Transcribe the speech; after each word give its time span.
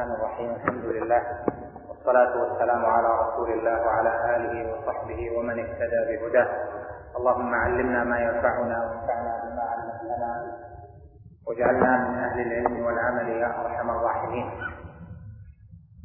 الرحمن 0.00 0.14
الرحيم. 0.14 0.50
الحمد 0.54 0.84
لله 0.84 1.22
والصلاة 1.88 2.32
والسلام 2.42 2.84
على 2.86 3.08
رسول 3.22 3.52
الله 3.52 3.86
وعلى 3.86 4.36
آله 4.36 4.72
وصحبه 4.72 5.38
ومن 5.38 5.58
اهتدى 5.60 6.00
بهداه. 6.08 6.48
اللهم 7.16 7.54
علمنا 7.54 8.04
ما 8.04 8.18
ينفعنا 8.18 8.76
وانفعنا 8.84 9.32
بما 9.44 9.62
علمتنا 9.62 10.30
واجعلنا 11.46 12.08
من 12.08 12.18
أهل 12.18 12.40
العلم 12.40 12.86
والعمل 12.86 13.28
يا 13.28 13.60
أرحم 13.60 13.90
الراحمين. 13.90 14.50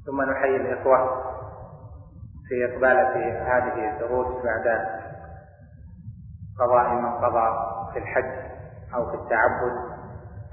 ثم 0.06 0.22
نحيي 0.32 0.56
الإخوة 0.56 0.98
في 2.50 2.66
إقبالة 2.66 3.16
هذه 3.48 3.94
الدروس 3.94 4.44
بعد 4.44 4.68
قضاء 6.60 6.94
من 6.94 7.12
قضى 7.12 7.48
في 7.94 8.00
الحج 8.00 8.32
أو 8.96 9.06
في 9.12 9.16
التعبد 9.16 9.76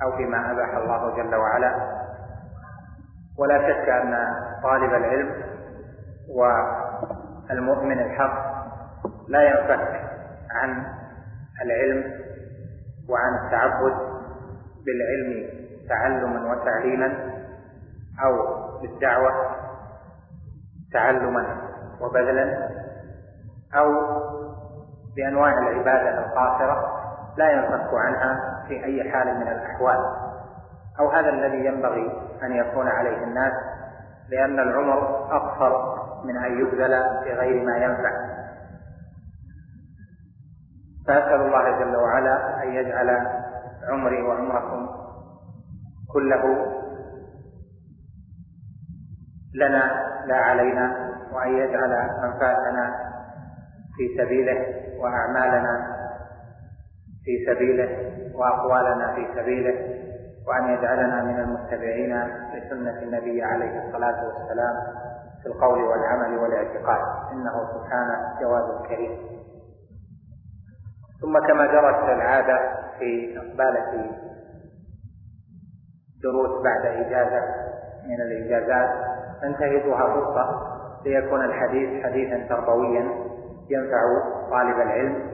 أو 0.03 0.17
فيما 0.17 0.53
أباح 0.53 0.75
الله 0.75 1.17
جل 1.17 1.35
وعلا. 1.35 2.02
ولا 3.39 3.59
شك 3.59 3.89
أن 3.89 4.15
طالب 4.63 4.95
العلم 4.95 5.43
والمؤمن 6.37 8.01
الحق 8.01 8.53
لا 9.29 9.43
ينفك 9.43 10.01
عن 10.51 10.85
العلم 11.65 12.13
وعن 13.09 13.45
التعبد 13.45 13.95
بالعلم 14.87 15.51
تعلما 15.89 16.53
وتعليما 16.53 17.33
أو 18.25 18.33
بالدعوة 18.83 19.33
تعلما 20.93 21.57
وبذلا 22.01 22.69
أو 23.75 23.93
بأنواع 25.17 25.53
العبادة 25.59 26.19
القاصرة 26.19 27.03
لا 27.37 27.51
ينفك 27.51 27.95
عنها 27.95 28.65
في 28.69 28.85
أي 28.85 29.11
حال 29.13 29.35
من 29.35 29.49
الأحوال. 29.49 29.99
أو 31.01 31.11
هذا 31.11 31.29
الذي 31.29 31.67
ينبغي 31.67 32.13
أن 32.43 32.53
يكون 32.53 32.89
عليه 32.89 33.25
الناس 33.25 33.53
لأن 34.29 34.61
العمر 34.61 35.27
أقصر 35.37 36.03
من 36.25 36.37
أن 36.37 36.61
يبذل 36.61 37.03
في 37.25 37.33
غير 37.33 37.65
ما 37.65 37.77
ينفع. 37.77 38.11
فأسأل 41.07 41.41
الله 41.41 41.79
جل 41.79 41.97
وعلا 41.97 42.63
أن 42.63 42.69
يجعل 42.69 43.27
عمري 43.89 44.23
وعمركم 44.23 44.89
كله 46.13 46.43
لنا 49.55 50.13
لا 50.27 50.37
علينا 50.37 51.13
وأن 51.33 51.53
يجعل 51.57 51.93
أنفاسنا 52.25 53.13
في 53.97 54.17
سبيله 54.19 54.59
وأعمالنا 54.99 55.87
في 57.25 57.47
سبيله 57.47 58.13
وأقوالنا 58.35 59.15
في 59.15 59.27
سبيله. 59.37 60.02
وأن 60.49 60.65
يجعلنا 60.75 61.23
من 61.23 61.41
المتبعين 61.41 62.21
لسنة 62.55 63.03
النبي 63.03 63.43
عليه 63.43 63.87
الصلاة 63.87 64.25
والسلام 64.27 64.75
في 65.43 65.49
القول 65.49 65.83
والعمل 65.83 66.39
والاعتقاد. 66.39 67.01
إنه 67.33 67.53
سبحانه 67.75 68.41
جواد 68.41 68.87
كريم. 68.89 69.19
ثم 71.21 71.39
كما 71.47 71.67
جرت 71.67 72.09
العادة 72.09 72.59
في 72.99 73.39
إقبالة 73.39 74.11
دروس 76.23 76.63
بعد 76.65 76.87
إجازة 76.87 77.43
من 78.09 78.21
الإجازات 78.21 78.91
ننتهزها 79.45 80.07
فرصة 80.15 80.73
ليكون 81.05 81.45
الحديث 81.45 82.05
حديثا 82.05 82.47
تربويا 82.49 83.05
ينفع 83.71 84.03
طالب 84.51 84.77
العلم 84.81 85.32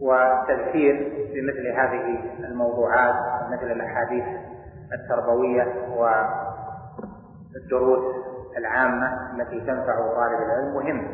وتذكير 0.00 1.12
بمثل 1.34 1.66
هذه 1.66 2.18
الموضوعات 2.38 3.14
مثل 3.50 3.72
الأحاديث 3.72 4.24
التربوية 4.92 5.66
والدروس 7.56 8.14
العامة 8.58 9.30
التي 9.34 9.60
تنفع 9.60 9.96
طالب 9.96 10.40
العلم. 10.42 10.74
مهم 10.74 11.08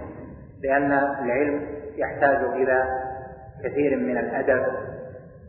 لأن 0.62 0.92
العلم 0.92 1.66
يحتاج 1.96 2.36
إلى 2.36 2.84
كثير 3.64 3.96
من 3.96 4.18
الأدب 4.18 4.66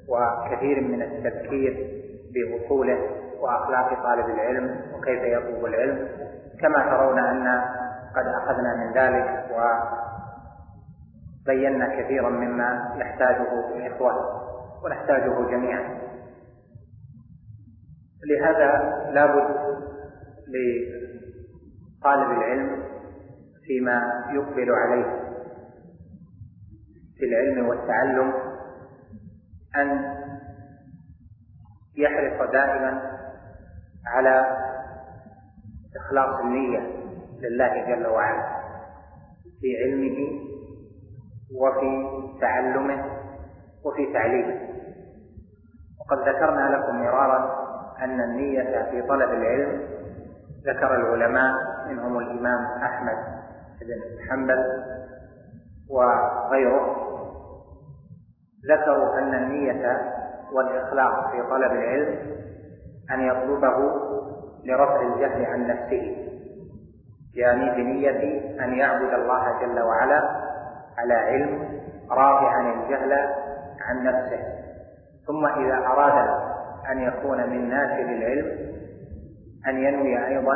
وكثير 0.09 0.81
من 0.81 1.01
التذكير 1.01 2.01
باصوله 2.33 2.99
وأخلاق 3.39 4.03
طالب 4.03 4.25
العلم 4.25 4.81
وكيف 4.95 5.23
يطلب 5.23 5.65
العلم. 5.65 6.07
كما 6.61 6.89
ترون 6.89 7.19
أن 7.19 7.61
قد 8.15 8.27
أخذنا 8.27 8.75
من 8.75 8.93
ذلك 8.93 9.45
و 9.51 9.59
بينا 11.45 12.01
كثيرا 12.01 12.29
مما 12.29 12.95
يحتاجه 12.97 13.75
الإخوة 13.75 14.11
ونحتاجه 14.83 15.49
جميعا. 15.51 16.05
لهذا 18.25 18.95
لابد 19.13 19.55
لطالب 20.47 22.31
العلم 22.31 22.83
فيما 23.65 24.01
يقبل 24.33 24.71
عليه 24.71 25.25
في 27.17 27.25
العلم 27.25 27.67
والتعلم 27.67 28.33
أن 29.75 30.15
يحرص 31.97 32.51
دائما 32.51 33.01
على 34.05 34.57
إخلاص 35.95 36.39
النية 36.39 36.79
لله 37.41 37.95
جل 37.95 38.07
وعلا 38.07 38.55
في 39.61 39.67
علمه 39.83 40.44
وفي 41.53 42.07
تعلمه 42.41 43.05
وفي 43.85 44.13
تعليمه. 44.13 44.59
وقد 45.99 46.29
ذكرنا 46.29 46.69
لكم 46.75 47.01
مرارا 47.01 47.65
أن 48.01 48.21
النية 48.21 48.91
في 48.91 49.01
طلب 49.01 49.29
العلم 49.29 49.81
ذكر 50.67 50.95
العلماء 50.95 51.53
منهم 51.89 52.17
الإمام 52.19 52.65
أحمد 52.83 53.17
بن 53.81 54.29
حنبل 54.29 54.63
وغيره 55.89 56.95
ذكروا 58.71 59.19
أن 59.19 59.33
النية 59.33 60.01
والإخلاص 60.51 61.31
في 61.31 61.41
طلب 61.49 61.71
العلم 61.71 62.35
أن 63.11 63.21
يطلبه 63.21 63.77
لرفع 64.65 65.01
الجهل 65.01 65.45
عن 65.45 65.67
نفسه 65.67 66.15
يعني 67.35 67.69
بنية 67.83 68.41
أن 68.63 68.73
يعبد 68.73 69.13
الله 69.13 69.59
جل 69.61 69.81
وعلا 69.81 70.44
على 70.97 71.13
علم 71.13 71.79
رافعا 72.11 72.61
الجهل 72.61 73.13
عن 73.81 74.03
نفسه. 74.03 74.39
ثم 75.27 75.45
إذا 75.45 75.77
أراد 75.77 76.27
أن 76.91 77.01
يكون 77.01 77.49
من 77.49 77.69
ناشر 77.69 78.01
العلم 78.01 78.75
أن 79.67 79.77
ينوي 79.77 80.27
أيضا 80.27 80.55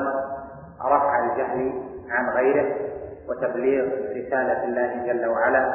رفع 0.86 1.20
الجهل 1.20 1.74
عن 2.10 2.30
غيره 2.30 2.76
وتبليغ 3.30 3.86
رسالة 4.18 4.64
الله 4.64 5.14
جل 5.14 5.26
وعلا 5.26 5.74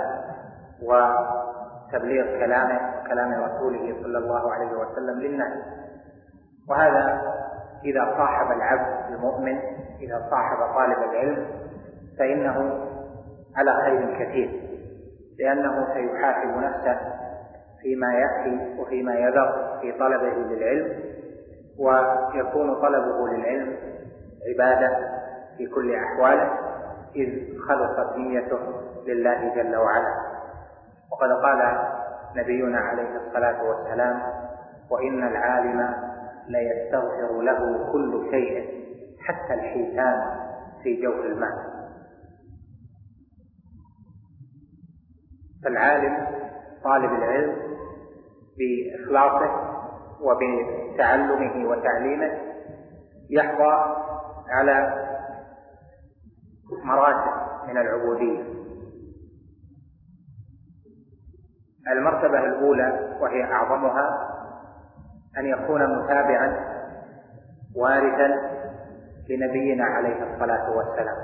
وتبليغ 0.83 2.39
كلامه 2.39 2.81
وكلام 3.01 3.33
رسوله 3.33 3.95
صلى 4.03 4.19
الله 4.19 4.53
عليه 4.53 4.71
وسلم 4.71 5.21
للناس. 5.21 5.53
وهذا 6.71 7.23
إذا 7.85 8.15
صاحب 8.19 8.57
العبد 8.57 9.13
المؤمن 9.15 9.59
إذا 10.01 10.27
صاحب 10.31 10.75
طالب 10.75 11.11
العلم 11.11 11.47
فإنه 12.19 12.87
على 13.57 13.73
خير 13.85 14.19
كثير. 14.19 14.64
لأنه 15.39 15.87
سيحاسب 15.95 16.57
نفسه 16.57 16.99
فيما 17.83 18.15
يأتي 18.15 18.81
وفيما 18.81 19.15
يذر 19.15 19.79
في 19.81 19.93
طلبه 19.93 20.35
للعلم 20.35 20.99
ويكون 21.79 22.75
طلبه 22.75 23.29
للعلم 23.29 23.77
عبادة 24.49 24.97
في 25.59 25.67
كل 25.67 25.95
أحواله 25.95 26.51
إذ 27.17 27.59
خلصت 27.69 28.17
نيته 28.17 28.59
لله 29.07 29.55
جل 29.55 29.77
وعلا. 29.77 30.15
وقد 31.13 31.33
قال 31.43 31.79
نبينا 32.37 32.79
عليه 32.79 33.17
الصلاة 33.17 33.63
والسلام 33.65 34.23
وإن 34.91 35.29
العالم 35.29 35.95
ليستغفر 36.49 37.41
له 37.43 37.93
كل 37.93 38.31
شيء 38.31 38.85
حتى 39.21 39.55
الحيتان 39.55 40.23
في 40.83 41.03
جوف 41.03 41.25
الماء 41.25 41.74
فالعالم 45.65 46.27
طالب 46.85 47.13
العلم 47.13 47.57
بإخلاصه 48.59 49.75
وبتعلمه 50.21 51.69
وتعليمه 51.69 52.39
يحظى 53.31 53.97
على 54.49 55.05
مراتب 56.85 57.33
من 57.69 57.79
العبودية. 57.79 58.55
المرتبة 61.93 62.39
الأولى 62.39 63.17
وهي 63.21 63.45
أعظمها 63.45 64.09
أن 65.39 65.47
يكون 65.47 65.99
متابعا 65.99 66.75
وارثا 67.77 68.29
لنبينا 69.31 69.85
عليه 69.85 70.35
الصلاة 70.35 70.77
والسلام. 70.77 71.17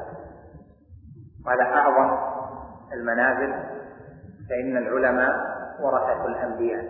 وهذا 1.47 1.63
أعظم 1.63 2.19
المنازل 2.93 3.80
فإن 4.51 4.77
العلماء 4.77 5.33
ورثة 5.83 6.27
الأنبياء 6.27 6.85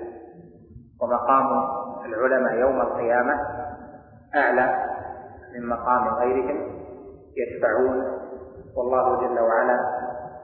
ومقام 1.02 1.46
العلماء 2.04 2.54
يوم 2.54 2.80
القيامة 2.80 3.34
أعلى 4.36 4.86
من 5.54 5.68
مقام 5.68 6.08
غيرهم 6.08 6.80
يشفعون 7.36 8.20
والله 8.76 9.20
جل 9.20 9.40
وعلا 9.40 9.78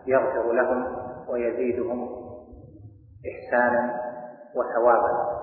يغفر 0.07 0.53
لهم 0.53 0.97
ويزيدهم 1.29 2.09
إحسانا 3.33 4.01
وثوابا. 4.55 5.37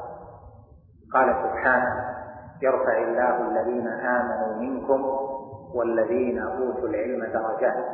قال 1.13 1.35
سبحانه 1.43 2.13
يرفع 2.61 2.97
الله 2.97 3.41
الذين 3.41 3.87
آمنوا 3.87 4.55
منكم 4.59 5.05
والذين 5.75 6.39
أوتوا 6.39 6.87
العلم 6.87 7.25
درجات 7.25 7.85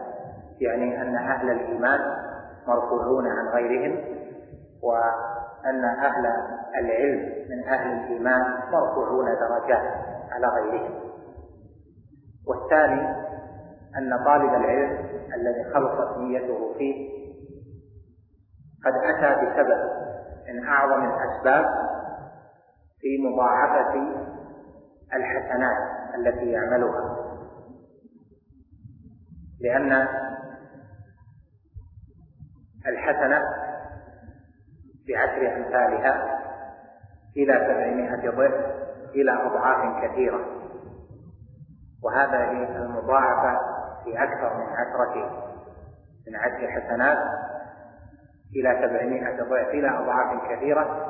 يعني 0.62 1.02
أن 1.02 1.16
أهل 1.16 1.50
الإيمان 1.52 2.00
مرفوعون 2.70 3.28
عن 3.28 3.48
غيرهم 3.48 3.94
وأن 4.84 5.86
أهل 5.86 6.26
العلم 6.80 7.20
من 7.50 7.68
أهل 7.70 7.92
الإيمان 7.92 8.42
مرفوعون 8.72 9.26
درجات 9.26 9.94
على 10.32 10.48
غيرهم. 10.48 11.00
والثاني 12.48 13.30
أن 13.98 14.24
طالب 14.26 14.54
العلم 14.54 15.10
الذي 15.36 15.64
خلصت 15.74 16.18
نيته 16.18 16.74
فيه 16.78 17.20
قد 18.86 18.94
أتى 18.94 19.46
بسبب 19.46 19.80
من 20.48 20.68
أعظم 20.68 21.04
الأسباب 21.04 21.66
في 23.00 23.08
مضاعفة 23.28 23.94
الحسنات 25.14 25.78
التي 26.16 26.52
يعملها 26.52 27.16
لأن 29.62 30.08
الحسنة 32.88 33.42
بعشر 35.08 35.58
أمثالها 35.58 36.40
إلى 37.38 37.54
سبعمائة 37.54 38.30
ضعف 38.32 38.54
إلى 39.16 39.32
أضعاف 39.32 40.04
كثيرة. 40.04 40.46
وهذه 42.04 42.52
المضاعفة 42.76 43.60
في 44.04 44.24
أكثر 44.24 44.58
من 44.58 44.66
عشرة 44.66 45.50
من 46.28 46.36
عشر 46.36 46.68
حسنات 46.68 47.18
إلى 48.56 48.88
سبعمائة 48.88 49.44
ضعف 49.44 49.68
إلى 49.68 49.90
أضعاف 49.90 50.52
كثيرة. 50.52 51.06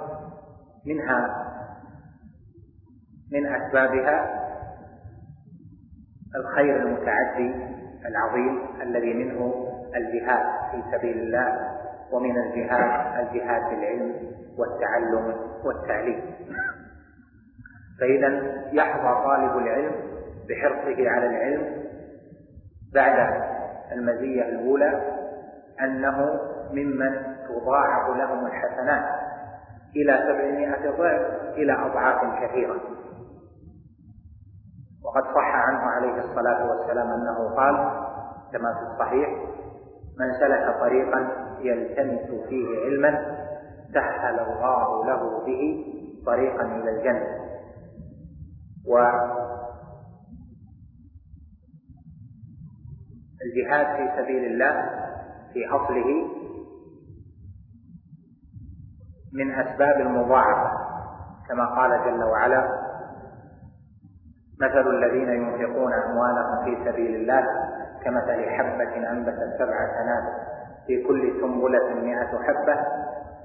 منها 0.85 1.45
من 3.31 3.45
أسبابها 3.45 4.45
الخير 6.35 6.75
المتعدي 6.75 7.55
العظيم 8.05 8.81
الذي 8.81 9.13
منه 9.13 9.68
الجهاد 9.95 10.45
في 10.71 10.83
سبيل 10.97 11.17
الله 11.17 11.77
ومن 12.11 12.37
الجهاد 12.37 13.27
الجهاد 13.27 13.69
بالعلم 13.69 14.15
والتعلم 14.57 15.35
والتعليم. 15.65 16.21
فإذا 17.99 18.53
يحظى 18.71 19.23
طالب 19.23 19.57
العلم 19.57 19.91
بحرصه 20.49 21.09
على 21.09 21.25
العلم 21.25 21.83
بعد 22.93 23.41
المزية 23.91 24.41
الأولى 24.41 25.01
أنه 25.81 26.39
ممن 26.71 27.35
تضاعف 27.47 28.17
لهم 28.17 28.45
الحسنات 28.45 29.05
إلى 29.95 30.17
سبعمائة 30.27 30.89
ضعف 30.97 31.53
إلى 31.53 31.73
أضعاف 31.73 32.43
كثيرة. 32.43 32.75
وقد 35.03 35.23
صح 35.23 35.55
عنه 35.55 35.79
عليه 35.79 36.19
الصلاة 36.23 36.69
والسلام 36.69 37.07
أنه 37.07 37.55
قال 37.55 37.75
كما 38.51 38.73
في 38.73 38.93
الصحيح 38.93 39.29
من 40.19 40.33
سلك 40.39 40.79
طريقا 40.79 41.19
يلتمس 41.61 42.47
فيه 42.49 42.79
علما 42.79 43.11
سهل 43.93 44.39
الله 44.39 45.05
له 45.05 45.45
به 45.45 45.85
طريقا 46.25 46.65
إلى 46.65 46.89
الجنة. 46.97 47.39
والجهاد 53.39 53.87
في 53.97 54.21
سبيل 54.21 54.43
الله 54.45 54.73
في 55.53 55.67
أصله 55.67 56.09
من 59.33 59.51
أسباب 59.51 60.01
المضاعفة. 60.01 60.89
كما 61.49 61.65
قال 61.65 61.91
جل 62.05 62.23
وعلا 62.23 62.89
مثل 64.61 64.87
الذين 64.87 65.29
ينفقون 65.29 65.93
أموالهم 65.93 66.65
في 66.65 66.91
سبيل 66.91 67.15
الله 67.15 67.43
كمثل 68.03 68.49
حبة 68.49 69.11
أنبتت 69.11 69.55
سبع 69.59 69.77
سنابل 69.97 70.33
في 70.87 71.03
كل 71.07 71.41
سنبلة 71.41 71.93
مئة 71.93 72.43
حبة 72.43 72.85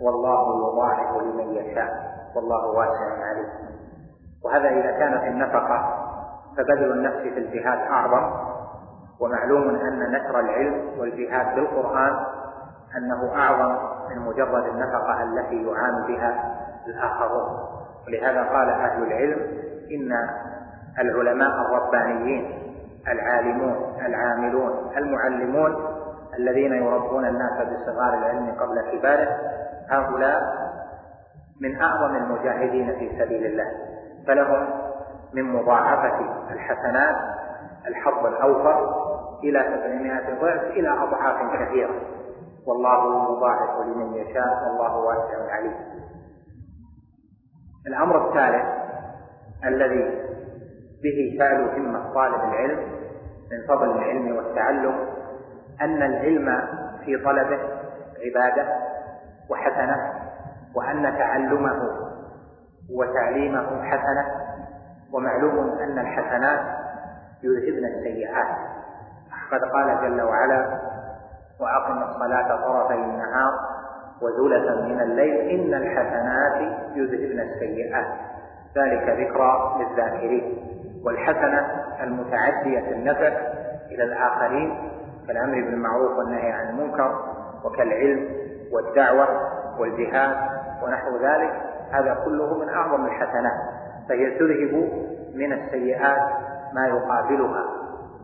والله 0.01 0.69
يضاعف 0.69 1.23
لمن 1.23 1.55
يشاء 1.55 2.15
والله 2.37 2.67
واسع 2.67 3.25
عليم. 3.25 3.49
وهذا 4.45 4.69
إذا 4.69 4.91
كانت 4.91 5.23
النفقة 5.23 6.05
فبذل 6.57 6.93
النفس 6.93 7.17
في 7.17 7.39
الجهاد 7.39 7.79
أعظم. 7.79 8.31
ومعلوم 9.21 9.69
أن 9.69 10.13
نشر 10.13 10.41
العلم 10.41 10.99
والجهاد 10.99 11.55
بالقرآن 11.55 12.13
أنه 12.97 13.35
أعظم 13.37 13.77
من 14.11 14.23
مجرد 14.23 14.67
النفقة 14.67 15.23
التي 15.23 15.67
يعان 15.67 16.07
بها 16.07 16.55
الآخرون. 16.87 17.59
ولهذا 18.07 18.43
قال 18.43 18.69
أهل 18.69 19.03
العلم 19.03 19.41
إن 19.91 20.13
العلماء 20.99 21.51
الربانيين 21.51 22.64
العالمون 23.09 24.01
العاملون 24.07 24.97
المعلمون 24.97 25.77
الذين 26.39 26.73
يربون 26.73 27.25
الناس 27.27 27.53
بصغار 27.53 28.15
العلم 28.15 28.51
قبل 28.51 28.99
كباره 28.99 29.29
هؤلاء 29.91 30.41
من 31.61 31.83
أعظم 31.83 32.17
المجاهدين 32.17 32.99
في 32.99 33.19
سبيل 33.19 33.47
الله. 33.47 33.67
فلهم 34.27 34.69
من 35.35 35.53
مضاعفة 35.53 36.21
الحسنات 36.51 37.17
الحظ 37.87 38.27
الأوفر 38.27 39.05
إلى 39.45 39.63
سبعمائة 39.63 40.41
ضعف 40.41 40.63
إلى 40.63 40.89
أضعاف 40.89 41.63
كثيرة. 41.63 41.95
والله 42.67 43.25
يضاعف 43.37 43.87
لمن 43.87 44.15
يشاء 44.15 44.49
والله 44.67 44.97
واسع 44.97 45.53
عليم. 45.53 45.75
الأمر 47.87 48.29
الثالث 48.29 48.65
الذي 49.65 50.25
به 51.03 51.37
تعلو 51.39 51.69
همة 51.71 52.15
طالب 52.15 52.35
العلم 52.35 52.94
من 53.55 53.67
فضل 53.69 53.91
العلم 53.91 54.37
والتعلم 54.37 54.95
أن 55.81 56.03
العلم 56.03 56.69
في 57.05 57.17
طلبه 57.25 57.59
عبادة 58.25 58.67
وحسنة 59.51 59.97
وأن 60.75 61.19
تعلمه 61.19 61.83
وتعليمه 62.91 63.83
حسنة 63.83 64.27
ومعلوم 65.13 65.79
أن 65.79 65.99
الحسنات 65.99 66.61
يذهبن 67.43 67.85
السيئات. 67.85 68.57
قد 69.51 69.61
قال 69.61 70.01
جل 70.03 70.23
وعلا 70.23 70.81
وأقم 71.61 72.03
الصلاة 72.03 72.57
طرفي 72.57 72.95
النهار 72.95 73.53
وزلفا 74.23 74.75
من 74.75 75.01
الليل 75.01 75.37
إن 75.37 75.75
الحسنات 75.75 76.61
يذهبن 76.95 77.41
السيئات. 77.41 78.07
ذلك 78.77 79.09
ذكرى 79.09 79.79
للذاكرين. 79.79 80.75
والحسنة 81.05 81.85
المتعدية 82.03 82.93
النفع 82.93 83.29
إلى 83.91 84.05
الآخرين 84.05 84.91
كالأمر 85.27 85.55
بالمعروف 85.55 86.19
والنهي 86.19 86.53
عن 86.53 86.69
المنكر 86.69 87.35
وكالعلم 87.65 88.29
والدعوة 88.73 89.29
والجهاد 89.79 90.37
ونحو 90.83 91.17
ذلك 91.17 91.53
هذا 91.91 92.15
كله 92.25 92.59
من 92.59 92.69
أعظم 92.69 93.07
الحسنات 93.07 93.61
فهي 94.09 94.31
تذهب 94.31 94.93
من 95.35 95.53
السيئات 95.53 96.23
ما 96.75 96.87
يقابلها. 96.87 97.65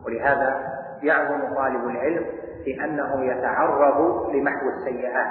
ولهذا 0.05 0.59
يعظم 1.03 1.55
طالب 1.55 1.87
العلم 1.87 2.25
في 2.65 2.83
أنه 2.83 3.23
يتعرض 3.23 4.29
لمحو 4.33 4.69
السيئات 4.69 5.27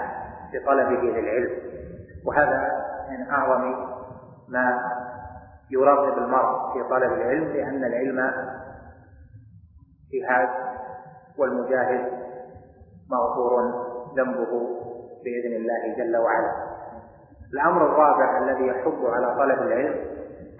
بطلبه 0.52 1.00
للعلم. 1.02 1.50
وهذا 2.26 2.68
من 3.10 3.30
أعظم 3.30 3.74
ما 4.48 4.78
يرغب 5.70 6.18
المرء 6.18 6.72
في 6.72 6.88
طلب 6.90 7.12
العلم 7.12 7.44
لأن 7.44 7.84
العلم 7.84 8.32
جهاد 10.12 10.48
والمجاهد 11.38 12.12
مغفور 13.10 13.62
ذنبه 14.16 14.50
بإذن 15.24 15.56
الله 15.56 15.94
جل 15.96 16.16
وعلا. 16.16 16.52
الأمر 17.52 17.86
الرابع 17.86 18.38
الذي 18.38 18.66
يحض 18.66 19.04
على 19.04 19.34
طلب 19.34 19.62
العلم 19.62 19.94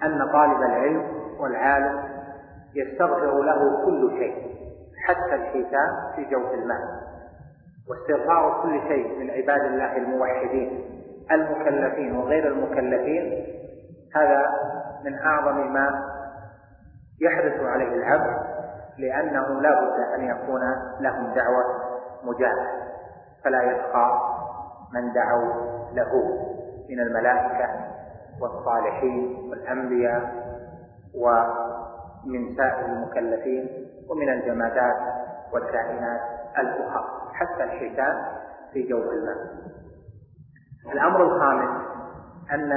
أن 0.03 0.31
طالب 0.33 0.61
العلم 0.61 1.03
والعالم 1.39 2.03
يستغفر 2.75 3.41
له 3.41 3.85
كل 3.85 4.11
شيء 4.17 4.51
حتى 5.05 5.35
الحيتان 5.35 5.89
في 6.15 6.25
جوف 6.25 6.53
الماء 6.53 6.79
واستغفار 7.89 8.61
كل 8.63 8.79
شيء 8.87 9.19
من 9.19 9.29
عباد 9.29 9.61
الله 9.61 9.97
الموحدين 9.97 10.83
المكلفين 11.31 12.15
وغير 12.15 12.47
المكلفين 12.47 13.45
هذا 14.15 14.45
من 15.05 15.19
أعظم 15.19 15.73
ما 15.73 15.89
يحرص 17.21 17.65
عليه 17.65 17.95
العبد 17.95 18.37
لأنه 18.97 19.61
لا 19.61 19.69
بد 19.81 20.13
أن 20.19 20.23
يكون 20.23 20.61
لهم 20.99 21.33
دعوة 21.33 21.63
مجابة 22.23 22.67
فلا 23.43 23.61
يبقى 23.61 24.21
من 24.93 25.13
دعوا 25.13 25.53
له 25.93 26.11
من 26.89 26.99
الملائكة 26.99 27.67
والصالحين 28.41 29.49
والأنبياء 29.49 30.21
ومن 31.15 32.55
سائر 32.57 32.85
المكلفين 32.85 33.87
ومن 34.09 34.29
الجمادات 34.29 34.97
والكائنات 35.53 36.21
الأخرى 36.59 37.05
حتى 37.33 37.63
الحيتان 37.63 38.25
في 38.73 38.87
جوف 38.87 39.03
الماء. 39.03 39.37
الأمر 40.93 41.23
الخامس 41.23 41.81
أن 42.53 42.71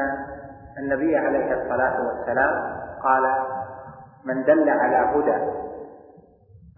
النبي 0.78 1.16
عليه 1.16 1.54
الصلاة 1.54 1.96
والسلام 2.06 2.54
قال 3.02 3.22
من 4.24 4.44
دل 4.44 4.68
على 4.68 4.96
هدى 4.96 5.36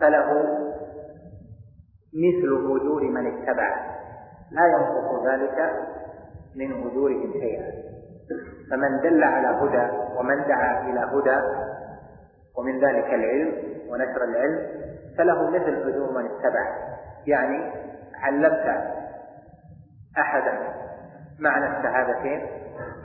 فله 0.00 0.32
مثل 2.14 2.76
أجور 2.76 3.02
من 3.02 3.26
اتبعه 3.26 3.96
لا 4.50 4.66
ينقص 4.66 5.26
ذلك 5.26 5.70
من 6.56 6.86
أجورهم 6.86 7.32
شيئا. 7.32 7.86
فمن 8.70 9.00
دل 9.00 9.24
على 9.24 9.46
هدى 9.46 9.92
ومن 10.18 10.48
دعا 10.48 10.82
إلى 10.90 11.00
هدى 11.00 11.40
ومن 12.58 12.84
ذلك 12.84 13.14
العلم 13.14 13.52
ونشر 13.88 14.24
العلم 14.24 14.66
فله 15.18 15.50
مثل 15.50 15.88
أجور 15.88 16.12
من 16.12 16.26
اتبعه 16.26 16.74
يعني 17.26 17.72
علمت 18.14 18.96
أحدا 20.18 20.52
معنى 21.40 21.78
الشهادتين 21.78 22.46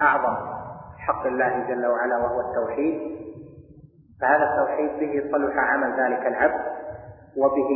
أعظم. 0.02 0.61
حق 1.08 1.26
الله 1.26 1.68
جل 1.68 1.86
وعلا 1.86 2.18
وهو 2.18 2.40
التوحيد 2.40 3.22
فهذا 4.22 4.44
التوحيد 4.44 4.92
به 5.00 5.32
صلح 5.32 5.58
عمل 5.58 6.00
ذلك 6.00 6.28
العبد 6.28 6.62
وبه 7.38 7.72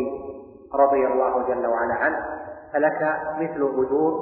رضي 0.74 1.08
الله 1.08 1.48
جل 1.48 1.68
وعلا 1.68 1.94
عنه 1.94 2.18
فلك 2.74 3.20
مثل 3.38 3.62
أجور 3.74 4.14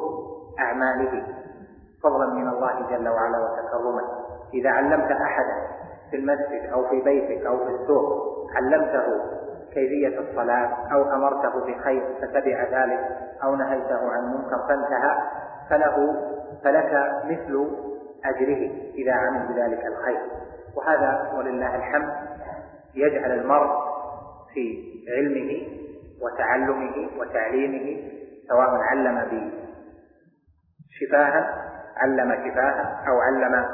أعماله 0.59 1.23
فضلا 2.03 2.33
من 2.33 2.47
الله 2.47 2.89
جل 2.89 3.09
وعلا 3.09 3.37
وتكرما. 3.37 4.01
إذا 4.53 4.69
علمت 4.69 5.11
أحدا 5.11 5.55
في 6.11 6.17
المسجد 6.17 6.69
أو 6.73 6.89
في 6.89 7.01
بيتك 7.01 7.45
أو 7.45 7.57
في 7.57 7.71
السوق 7.75 8.33
علمته 8.55 9.05
كيفية 9.73 10.19
الصلاة 10.19 10.93
أو 10.93 11.11
أمرته 11.11 11.59
بخير 11.59 12.15
فتبع 12.21 12.63
ذلك 12.63 12.99
أو 13.43 13.55
نهيته 13.55 14.11
عن 14.11 14.33
منكر 14.33 14.57
فانتهى 14.67 15.17
فله 15.69 16.15
فلك 16.63 17.11
مثل 17.25 17.67
أجره 18.25 18.71
إذا 18.95 19.13
عمل 19.13 19.47
بذلك 19.47 19.85
الخير. 19.85 20.19
وهذا 20.75 21.31
ولله 21.37 21.75
الحمد 21.75 22.13
يجعل 22.95 23.31
المرء 23.31 23.69
في 24.53 24.83
علمه 25.17 25.67
وتعلمه 26.21 27.09
وتعليمه 27.19 28.11
سواء 28.49 28.69
علم 28.69 29.49
بشفاها 30.89 31.63
علم 31.97 32.31
شفاها 32.31 33.03
أو 33.07 33.19
علم 33.21 33.65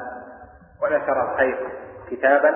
ونشر 0.84 1.32
الخير 1.32 1.70
كتابا 2.12 2.50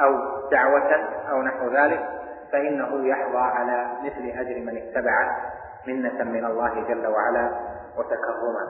أو 0.00 0.12
دعوة 0.50 0.94
أو 1.30 1.42
نحو 1.42 1.74
ذلك 1.76 2.08
فإنه 2.52 3.06
يحظى 3.06 3.38
على 3.38 3.88
مثل 4.04 4.38
أجر 4.38 4.60
من 4.60 4.76
اتبعه 4.76 5.52
منة 5.86 6.24
من 6.24 6.44
الله 6.44 6.88
جل 6.88 7.06
وعلا 7.06 7.50
وتكرما. 7.98 8.64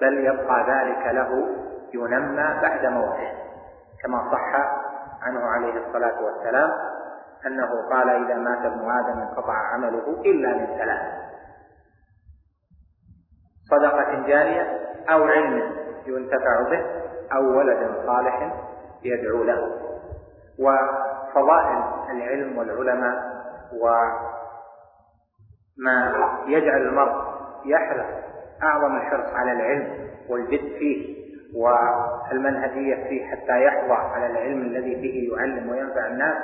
بل 0.00 0.18
يبقى 0.18 0.66
ذلك 0.70 1.14
له 1.14 1.48
ينمى 1.94 2.60
بعد 2.62 2.86
موته 2.86 3.32
كما 4.02 4.30
صح 4.32 4.54
عنه 5.22 5.40
عليه 5.40 5.86
الصلاة 5.86 6.22
والسلام 6.22 6.70
أنه 7.46 7.68
قال 7.90 8.08
إذا 8.08 8.34
مات 8.34 8.58
ابن 8.58 8.90
آدم 8.90 9.20
انقطع 9.20 9.54
عمله 9.74 10.22
إلا 10.26 10.54
من 10.54 10.66
ثلاث 10.66 11.00
صدقة 13.70 14.26
جارية 14.26 14.78
أو 15.10 15.24
علم 15.24 15.72
ينتفع 16.06 16.62
به 16.70 16.86
أو 17.32 17.58
ولد 17.58 18.06
صالح 18.06 18.52
يدعو 19.02 19.44
له. 19.44 19.78
وفضائل 20.58 21.82
العلم 22.10 22.58
والعلماء 22.58 23.38
وما 25.78 26.38
يجعل 26.46 26.82
المرء 26.82 27.14
يحرص 27.64 28.06
أعظم 28.62 28.96
الحرص 28.96 29.34
على 29.34 29.52
العلم 29.52 30.08
والجد 30.28 30.72
فيه 30.78 31.18
والمنهجية 31.54 33.08
فيه 33.08 33.26
حتى 33.26 33.64
يحظى 33.64 33.92
على 33.92 34.26
العلم 34.26 34.62
الذي 34.62 34.94
به 34.94 35.36
يعلم 35.36 35.70
وينفع 35.70 36.06
الناس 36.06 36.36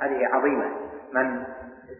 هذه 0.00 0.26
عظيمة. 0.26 0.66
من 1.12 1.42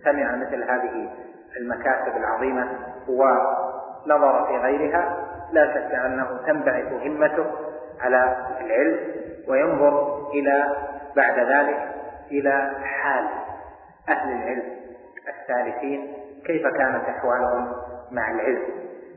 سمع 0.05 0.37
مثل 0.37 0.63
هذه 0.63 1.11
المكاسب 1.57 2.17
العظيمة 2.17 2.69
ونظر 3.09 4.47
في 4.47 4.57
غيرها 4.57 5.27
لا 5.53 5.75
شك 5.75 5.95
أنه 5.95 6.41
تنبعث 6.47 6.93
همته 6.93 7.47
على 8.01 8.37
العلم 8.61 8.99
وينظر 9.49 10.27
إلى 10.31 10.77
بعد 11.17 11.39
ذلك 11.39 11.95
إلى 12.31 12.71
حال 12.85 13.25
أهل 14.09 14.33
العلم 14.33 14.63
السالفين 15.29 16.15
كيف 16.47 16.63
كانت 16.63 17.05
أحوالهم 17.09 17.73
مع 18.11 18.31
العلم. 18.31 18.63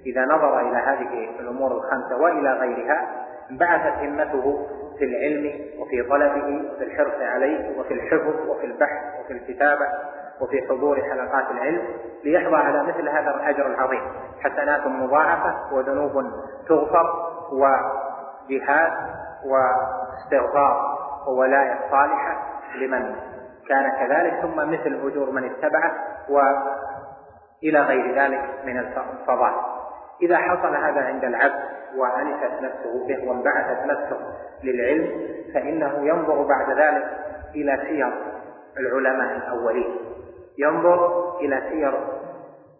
إذا 0.05 0.25
نظر 0.25 0.59
إلى 0.59 0.77
هذه 0.77 1.39
الأمور 1.39 1.71
الخمسة 1.71 2.17
وإلى 2.17 2.53
غيرها 2.53 3.07
انبعثت 3.51 4.03
همته 4.03 4.67
في 4.99 5.05
العلم 5.05 5.65
وفي 5.79 6.03
طلبه 6.03 6.71
وفي 6.71 6.83
الحرص 6.83 7.21
عليه 7.21 7.79
وفي 7.79 7.93
الحفظ 7.93 8.49
وفي 8.49 8.65
البحث 8.65 9.01
وفي 9.19 9.33
الكتابة 9.33 9.85
وفي 10.41 10.61
حضور 10.67 11.01
حلقات 11.01 11.51
العلم 11.51 11.81
ليحظى 12.23 12.55
على 12.55 12.83
مثل 12.83 13.09
هذا 13.09 13.35
الأجر 13.35 13.67
العظيم. 13.67 14.01
حسنات 14.41 14.87
مضاعفة 14.87 15.73
وذنوب 15.73 16.23
تغفر 16.67 17.05
وجهاد 17.51 18.91
واستغفار 19.45 20.97
وولاية 21.27 21.79
صالحة 21.91 22.37
لمن 22.75 23.15
كان 23.69 23.91
كذلك 23.99 24.41
ثم 24.41 24.55
مثل 24.55 25.07
أجور 25.07 25.31
من 25.31 25.43
اتبعه 25.43 25.93
وإلى 26.29 27.79
غير 27.81 28.15
ذلك 28.15 28.49
من 28.65 28.77
الفضائل. 28.79 29.72
إذا 30.23 30.37
حصل 30.37 30.75
هذا 30.75 31.01
عند 31.01 31.23
العبد 31.23 31.63
وأنست 31.95 32.61
نفسه 32.61 33.07
به 33.07 33.29
وانبعثت 33.29 33.85
نفسه 33.85 34.19
للعلم 34.63 35.27
فإنه 35.53 36.07
ينظر 36.07 36.47
بعد 36.47 36.77
ذلك 36.77 37.05
إلى 37.55 37.77
سير 37.87 38.13
العلماء 38.79 39.37
الأولين. 39.37 39.95
ينظر 40.57 41.29
إلى 41.39 41.61
سير 41.69 41.93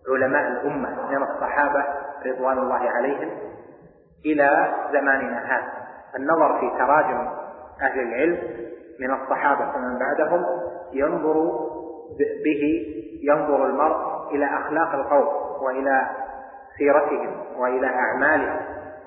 علماء 0.10 0.48
الأمة 0.48 1.10
من 1.10 1.24
الصحابة 1.24 1.86
رضوان 2.26 2.58
الله 2.58 2.90
عليهم 2.90 3.30
إلى 4.26 4.74
زماننا 4.94 5.40
هذا. 5.46 5.72
النظر 6.16 6.60
في 6.60 6.78
تراجم 6.78 7.28
أهل 7.82 8.00
العلم 8.00 8.38
من 9.00 9.12
الصحابة 9.12 9.76
ومن 9.76 10.00
بعدهم 10.00 10.46
ينظر 10.94 11.34
به 12.46 12.86
ينظر 13.24 13.66
المرء 13.66 13.98
إلى 14.32 14.46
أخلاق 14.46 14.94
القوم 14.96 15.28
وإلى 15.64 16.08
سيرتهم 16.78 17.36
وإلى 17.58 17.88
أعمالهم 17.88 18.60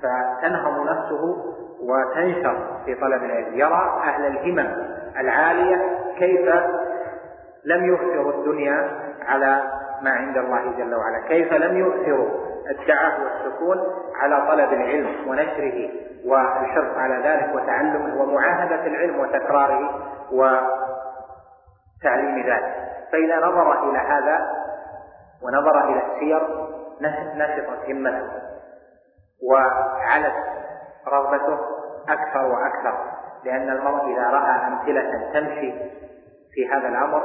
فتنهض 0.02 0.80
نفسه 0.80 1.36
وتنشر 1.82 2.56
في 2.84 2.94
طلب 2.94 3.24
العلم. 3.24 3.54
يرى 3.54 4.00
أهل 4.04 4.26
الهمم 4.26 4.96
العالية 5.18 5.98
كيف 6.18 6.54
لم 7.64 7.84
يؤثروا 7.84 8.32
الدنيا 8.32 8.90
على 9.26 9.62
ما 10.02 10.10
عند 10.10 10.36
الله 10.36 10.72
جل 10.78 10.94
وعلا 10.94 11.28
كيف 11.28 11.52
لم 11.52 11.76
يؤثروا 11.76 12.28
الدعاء 12.70 13.20
والسكون 13.20 13.78
على 14.16 14.46
طلب 14.48 14.72
العلم 14.72 15.28
ونشره 15.28 15.90
والحرص 16.26 16.96
على 16.96 17.28
ذلك 17.28 17.54
وتعلمه 17.54 18.22
ومعاهدة 18.22 18.86
العلم 18.86 19.20
وتكراره 19.20 19.90
وتعليم 22.02 22.38
ذلك. 22.46 22.74
فإذا 23.12 23.36
نظر 23.38 23.90
إلى 23.90 23.98
هذا 23.98 24.38
ونظر 25.42 25.88
إلى 25.88 26.02
السير 26.06 26.42
نشطت 27.00 27.88
همته 27.88 28.28
وعلت 29.42 30.34
رغبته 31.08 31.58
أكثر 32.08 32.46
وأكثر 32.46 33.16
لأن 33.44 33.70
المرء 33.70 34.12
إذا 34.12 34.30
رأى 34.30 34.66
أمثلة 34.66 35.32
تمشي 35.32 35.72
في 36.52 36.68
هذا 36.68 36.88
الأمر 36.88 37.22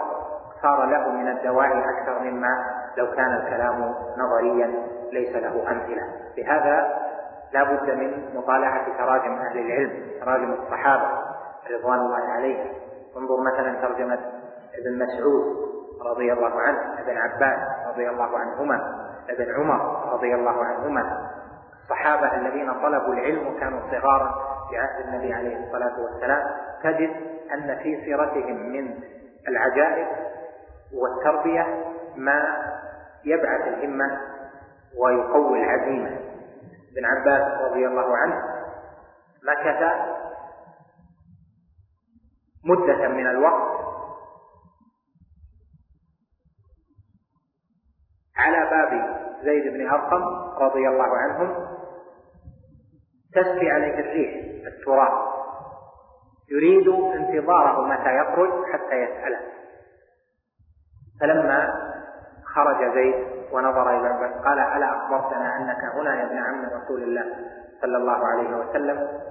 صار 0.62 0.86
له 0.86 1.10
من 1.10 1.28
الدواعي 1.28 1.84
أكثر 1.90 2.20
مما 2.20 2.82
لو 2.98 3.12
كان 3.12 3.34
الكلام 3.34 3.96
نظريا 4.18 4.72
ليس 5.12 5.36
له 5.36 5.72
أمثلة. 5.72 6.04
لهذا 6.38 7.02
لا 7.54 7.64
بد 7.64 7.90
من 7.92 8.36
مطالعة 8.36 8.98
تراجم 8.98 9.34
أهل 9.34 9.60
العلم 9.60 10.20
تراجم 10.22 10.54
الصحابة 10.54 11.10
رضوان 11.72 12.00
الله 12.00 12.34
عليهم. 12.34 12.68
انظر 13.18 13.42
مثلا 13.54 13.88
ترجمة 13.88 14.20
ابن 14.80 15.04
مسعود 15.04 15.72
رضي 16.12 16.34
الله 16.34 16.62
عنه 16.62 16.80
ابن 17.00 17.18
عباس 17.18 17.60
رضي 17.94 18.10
الله 18.10 18.38
عنهما. 18.38 19.11
ابن 19.32 19.56
عمر 19.56 20.14
رضي 20.14 20.36
الله 20.36 20.66
عنهما 20.66 21.30
الصحابة 21.84 22.36
الذين 22.36 22.74
طلبوا 22.74 23.14
العلم 23.14 23.48
وكانوا 23.48 23.80
صغارا 23.92 24.52
في 24.70 24.78
عهد 24.78 25.06
النبي 25.08 25.34
عليه 25.34 25.66
الصلاة 25.66 26.02
والسلام 26.02 26.44
تجد 26.84 27.10
أن 27.54 27.78
في 27.84 28.02
سيرتهم 28.06 28.56
من 28.56 29.00
العجائب 29.48 30.08
والتربية 30.94 31.86
ما 32.16 32.58
يبعث 33.26 33.68
الهمة 33.68 34.22
ويقوي 35.04 35.64
العزيمة. 35.64 36.20
ابن 36.92 37.06
عباس 37.06 37.62
رضي 37.62 37.88
الله 37.88 38.18
عنه 38.18 38.36
مكث 39.44 39.84
مدة 42.66 43.08
من 43.08 43.28
الوقت 43.28 43.82
على 48.38 48.70
باب 48.70 49.21
زيد 49.44 49.74
بن 49.74 49.88
أرقم 49.90 50.24
رضي 50.58 50.88
الله 50.88 51.18
عنهم 51.18 51.68
تسفي 53.34 53.72
عليه 53.72 54.00
الريح 54.00 54.32
التراب. 54.68 55.32
يريد 56.52 56.88
انتظاره 56.90 57.82
متى 57.82 58.16
يخرج 58.16 58.66
حتى 58.74 58.96
يسأله. 58.96 59.40
فلما 61.22 61.68
خرج 62.56 62.94
زيد 62.96 63.42
ونظر 63.52 64.00
إلى 64.00 64.40
قال 64.46 64.60
ألا 64.60 64.98
أخبرتنا 64.98 65.58
أنك 65.58 65.96
هنا 65.96 66.20
يا 66.20 66.26
ابن 66.26 66.38
عم 66.38 66.66
رسول 66.66 67.04
الله 67.04 67.26
صلى 67.82 67.98
الله 67.98 68.28
عليه 68.28 68.56
وسلم 68.56 69.22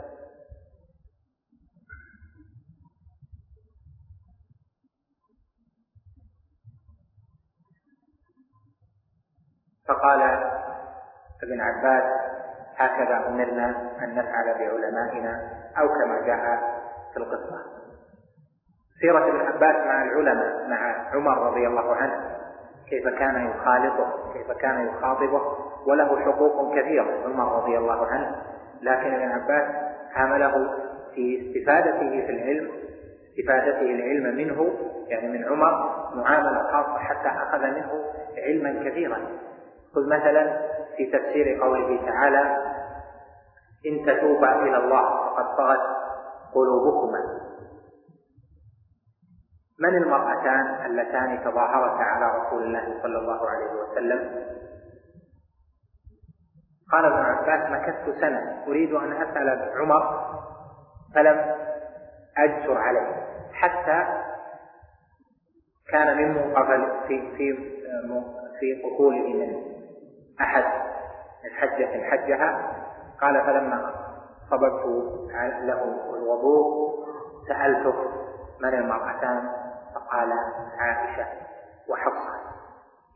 فقال 9.89 10.21
ابن 11.51 11.61
عباس 11.61 12.05
هكذا 12.77 13.27
أمرنا 13.29 13.69
أن 14.05 14.15
نفعل 14.15 14.55
بعلمائنا 14.59 15.41
أو 15.79 15.89
كما 15.89 16.21
جاء 16.27 16.61
في 17.13 17.17
القصة. 17.17 17.81
سيرة 19.01 19.29
ابن 19.29 19.41
عباس 19.41 19.77
مع 19.77 20.03
العلماء 20.03 20.69
مع 20.69 21.09
عمر 21.15 21.47
رضي 21.47 21.67
الله 21.67 21.95
عنه 21.95 22.41
كيف 22.91 23.09
كان 23.09 23.51
يخالطه 23.51 24.33
كيف 24.33 24.53
كان 24.53 24.87
يخاطبه 24.87 25.43
وله 25.87 26.21
حقوق 26.21 26.79
كثيرة 26.79 27.07
عمر 27.25 27.63
رضي 27.63 27.79
الله 27.79 28.07
عنه. 28.07 28.37
لكن 28.83 29.15
ابن 29.15 29.33
عباس 29.33 29.75
عامله 30.15 30.53
في 31.15 31.47
استفادته 31.47 32.27
في 32.27 32.31
العلم 32.31 32.71
استفادته 33.31 33.81
العلم 33.81 34.37
منه 34.37 34.75
يعني 35.09 35.29
من 35.29 35.45
عمر 35.45 35.73
معاملة 36.15 36.63
خاصة 36.73 36.99
حتى 36.99 37.29
أخذ 37.29 37.59
منه 37.59 38.05
علما 38.47 38.91
كثيرا. 38.91 39.19
خذ 39.95 40.07
مثلا 40.07 40.57
في 41.01 41.19
تفسير 41.19 41.63
قوله 41.63 42.07
تعالى 42.07 42.57
إن 43.87 44.07
تتوبا 44.07 44.63
إلى 44.63 44.77
الله 44.77 45.03
فقد 45.03 45.57
طغت 45.57 45.81
قلوبكما 46.55 47.41
من 49.79 49.97
المرأتان 49.97 50.87
اللتان 50.87 51.45
تظاهرتا 51.45 52.03
على 52.03 52.39
رسول 52.39 52.63
الله 52.63 53.03
صلى 53.03 53.19
الله 53.19 53.49
عليه 53.51 53.73
وسلم؟ 53.83 54.45
قال 56.93 57.05
ابن 57.05 57.25
عباس 57.25 57.71
مكثت 57.71 58.21
سنة 58.21 58.65
أريد 58.67 58.93
أن 58.93 59.13
أسأل 59.13 59.71
عمر 59.81 60.25
فلم 61.15 61.55
أجسر 62.39 62.79
عليه 62.79 63.27
حتى 63.53 64.05
كان 65.93 66.17
من 66.17 66.35
منقبل 66.35 67.09
في 67.09 67.37
في 67.37 67.57
في 68.61 68.83
قبوله 68.85 69.33
من 69.33 69.63
أحد 70.41 70.90
الحجة 71.45 72.11
حجها 72.11 72.73
قال 73.21 73.45
فلما 73.47 73.95
صببت 74.51 74.85
له 75.63 75.83
الوضوء 76.17 76.91
سألته 77.49 77.95
من 78.61 78.75
المرأتان؟ 78.75 79.51
فقال 79.95 80.33
عائشة 80.79 81.27
وحفصة. 81.89 82.33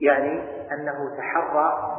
يعني 0.01 0.43
أنه 0.73 1.17
تحرى 1.17 1.99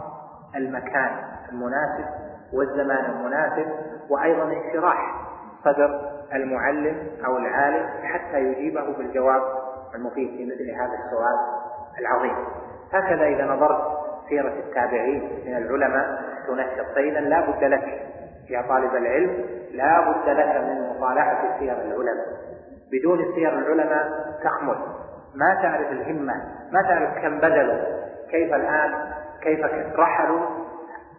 المكان 0.56 1.24
المناسب 1.52 2.06
والزمان 2.54 3.06
المناسب 3.06 3.72
وأيضا 4.10 4.44
انشراح 4.44 5.28
صدر 5.64 6.12
المعلم 6.34 7.10
أو 7.26 7.38
العالم 7.38 7.90
حتى 8.04 8.38
يجيبه 8.38 8.98
بالجواب 8.98 9.42
المفيد 9.96 10.30
في 10.30 10.46
مثل 10.46 10.72
هذا 10.72 11.06
السؤال 11.06 11.38
العظيم. 12.00 12.36
هكذا 12.94 13.26
إذا 13.26 13.46
نظرت 13.46 14.05
سيرة 14.30 14.54
التابعين 14.54 15.44
من 15.46 15.58
العلماء 15.58 16.06
تنشط 16.48 16.96
فإذا 16.96 17.20
لا 17.20 17.42
بد 17.42 17.64
لك 17.64 18.06
يا 18.50 18.62
طالب 18.62 18.96
العلم 18.96 19.46
لا 19.72 20.12
بد 20.12 20.30
لك 20.30 20.56
من 20.56 20.90
مطالعة 20.90 21.60
سير 21.60 21.74
العلماء. 21.74 22.26
بدون 22.92 23.36
سير 23.36 23.60
العلماء 23.60 24.10
تخمل 24.44 24.78
ما 25.36 25.62
تعرف 25.62 25.92
الهمة 25.92 26.34
ما 26.72 26.82
تعرف 26.82 27.18
كم 27.22 27.40
بذلوا 27.40 27.80
كيف 28.32 28.54
الآن 28.54 28.92
كيف 29.42 29.60
رحلوا 29.96 30.42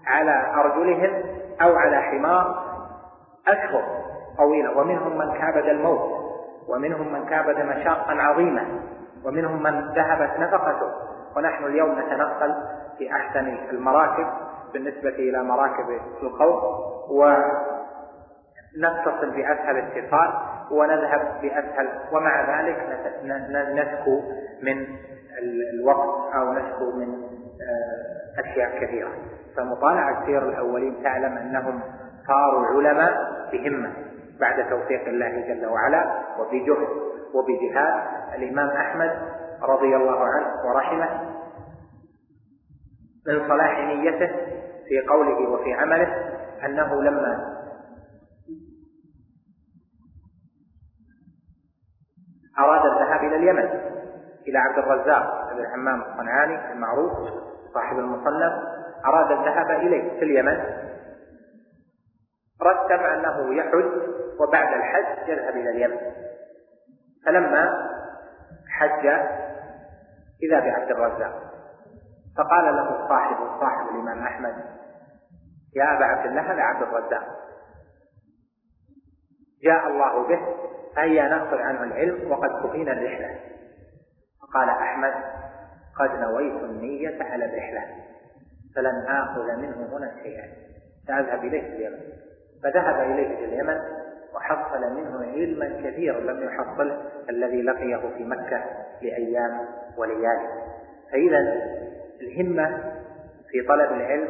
على 0.07 0.53
أرجلهم 0.55 1.23
أو 1.62 1.77
على 1.77 2.03
حمار 2.03 2.64
أشهر 3.49 3.83
طويلة. 4.38 4.79
ومنهم 4.79 5.19
من 5.19 5.38
كابد 5.38 5.69
الموت 5.69 6.27
ومنهم 6.69 7.12
من 7.12 7.27
كابد 7.27 7.61
مشاقا 7.61 8.12
عظيمة 8.12 8.62
ومنهم 9.25 9.62
من 9.62 9.92
ذهبت 9.95 10.38
نفقته. 10.38 10.92
ونحن 11.37 11.64
اليوم 11.64 11.99
نتنقل 11.99 12.55
في 12.99 13.13
أحسن 13.13 13.57
المراكب 13.71 14.27
بالنسبة 14.73 15.09
إلى 15.09 15.43
مراكب 15.43 16.01
القوم 16.23 16.61
ونتصل 17.11 17.51
بأسهل 19.31 19.77
اتصال 19.77 20.35
ونذهب 20.71 21.41
بأسهل 21.43 21.89
ومع 22.13 22.61
ذلك 22.61 22.77
نشكو 23.53 24.21
من 24.63 24.87
الوقت 25.75 26.35
أو 26.35 26.53
نشكو 26.53 26.93
من 26.97 27.09
آه، 27.63 28.41
أشياء 28.41 28.81
كثيرة. 28.81 29.11
فمطالعة 29.57 30.27
سير 30.27 30.49
الأولين 30.49 31.03
تعلم 31.03 31.39
أنهم 31.39 31.81
صاروا 32.27 32.67
علماء 32.67 33.13
بهمة 33.53 33.93
بعد 34.41 34.71
توفيق 34.71 35.09
الله 35.09 35.45
جل 35.49 35.67
وعلا 35.67 36.05
وبجهد 36.39 36.89
وبجهاد. 37.35 38.03
الإمام 38.35 38.69
أحمد 38.69 39.11
رضي 39.63 39.97
الله 39.97 40.25
عنه 40.25 40.47
ورحمه 40.67 41.36
من 43.29 43.49
صلاح 43.49 43.79
نيته 43.79 44.31
في 44.89 45.09
قوله 45.09 45.51
وفي 45.51 45.73
عمله 45.73 46.37
أنه 46.65 47.03
لما 47.03 47.57
أراد 52.59 52.93
الذهاب 52.93 53.21
إلى 53.21 53.37
اليمن 53.37 53.69
إلى 54.49 54.59
عبد 54.59 54.79
الرزاق 54.79 55.53
بن 55.55 55.67
حمام 55.73 56.03
الصنعاني 56.03 56.73
المعروف 56.73 57.12
صاحب 57.75 57.99
المصنف 57.99 58.53
أراد 59.07 59.39
الذهاب 59.39 59.71
إليه 59.71 60.19
في 60.19 60.25
اليمن. 60.25 60.87
رتب 62.62 63.05
أنه 63.05 63.55
يحج 63.55 63.93
وبعد 64.41 64.75
الحج 64.75 65.29
يذهب 65.29 65.57
إلى 65.57 65.71
اليمن. 65.71 65.99
فلما 67.27 67.91
حج 68.69 69.07
إذا 70.43 70.61
بعبد 70.61 70.91
الرزاق. 70.91 71.46
فقال 72.38 72.77
له 72.77 73.09
صاحب 73.09 73.37
صاحب 73.61 73.88
الإمام 73.94 74.18
أحمد 74.18 74.55
يا 75.77 75.96
أبا 75.96 76.05
عبد 76.05 76.27
الله 76.27 76.53
هذا 76.53 76.62
عبد 76.62 76.83
الرزاق. 76.83 77.25
جاء 79.62 79.87
الله 79.87 80.29
به 80.29 80.40
هيا 80.99 81.29
نأخذ 81.29 81.59
عنه 81.59 81.83
العلم 81.83 82.31
وقد 82.31 82.51
كفينا 82.66 82.92
الرحلة. 82.92 83.40
فقال 84.42 84.68
أحمد 84.68 85.14
قد 85.99 86.11
نويت 86.20 86.62
النية 86.62 87.22
على 87.22 87.44
الرحلة 87.44 87.83
فلن 88.77 89.07
آخذ 89.07 89.57
منه 89.57 89.96
هنا 89.96 90.22
شيئا. 90.22 90.53
سأذهب 91.07 91.44
إليه 91.44 91.61
في 91.61 91.77
اليمن. 91.77 92.01
فذهب 92.62 93.11
إليه 93.11 93.37
في 93.37 93.44
اليمن 93.44 93.81
وحصل 94.35 94.94
منه 94.94 95.20
علما 95.20 95.90
كثيرا 95.90 96.20
لم 96.20 96.42
يحصله 96.42 97.03
الذي 97.31 97.62
لقيه 97.62 98.09
في 98.16 98.25
مكة 98.25 98.64
لأيام 99.03 99.68
وليالي. 99.96 100.49
فإذا 101.12 101.40
الهمة 102.21 102.95
في 103.51 103.63
طلب 103.69 103.93
العلم 103.93 104.29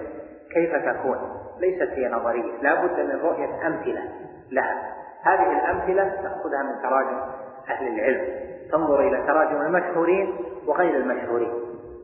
كيف 0.55 0.75
تكون؟ 0.75 1.18
ليست 1.61 1.90
هي 1.92 2.09
نظرية 2.09 2.62
لا 2.62 2.85
بد 2.85 3.01
من 3.01 3.20
رؤية 3.20 3.66
أمثلة 3.66 4.03
لها. 4.51 4.92
هذه 5.22 5.53
الأمثلة 5.53 6.09
تأخذها 6.09 6.62
من 6.62 6.83
تراجم 6.83 7.20
أهل 7.68 7.88
العلم. 7.88 8.46
تنظر 8.72 9.01
إلى 9.01 9.27
تراجم 9.27 9.62
المشهورين 9.62 10.37
وغير 10.66 10.96
المشهورين. 10.96 11.53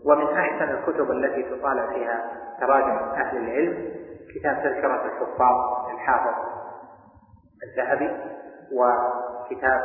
ومن 0.04 0.36
أحسن 0.36 0.64
الكتب 0.64 1.10
التي 1.10 1.42
تطالع 1.42 1.92
فيها 1.94 2.24
تراجم 2.60 2.96
أهل 3.14 3.36
العلم 3.36 3.92
كتاب 4.34 4.62
تذكرة 4.62 5.04
الحفاظ 5.04 5.90
للحافظ 5.92 6.34
الذهبي 7.62 8.10
وكتاب 8.72 9.80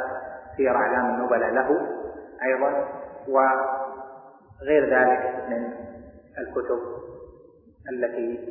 سير 0.58 0.76
أعلام 0.76 1.06
النبلاء 1.06 1.50
له 1.50 1.88
أيضا 2.44 2.88
وغير 3.28 4.86
ذلك 4.86 5.46
من 5.50 5.87
الكتب 6.40 6.80
التي 7.92 8.48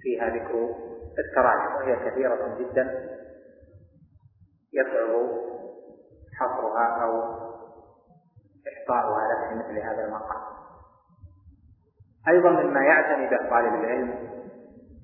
فيها 0.00 0.28
ذكر 0.28 0.74
التراجم 1.18 1.74
وهي 1.74 2.10
كثيرة 2.10 2.58
جدا 2.58 3.10
يصعب 4.72 5.30
حصرها 6.38 7.02
أو 7.02 7.44
إحصاؤها 8.68 9.28
لك 9.28 9.48
في 9.48 9.54
مثل 9.54 9.78
هذا 9.78 10.04
المقام. 10.04 10.54
أيضا 12.28 12.50
مما 12.50 12.80
يعتني 12.80 13.26
به 13.26 13.50
طالب 13.50 13.74
العلم 13.74 14.10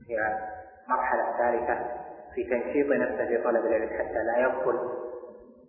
هي 0.08 0.38
مرحلة 0.88 1.38
ثالثة 1.38 2.00
في 2.34 2.44
تنشيط 2.44 2.86
نفسه 2.86 3.26
في 3.26 3.44
طلب 3.44 3.66
العلم 3.66 3.88
حتى 3.88 4.22
لا 4.22 4.38
يغفل 4.38 4.78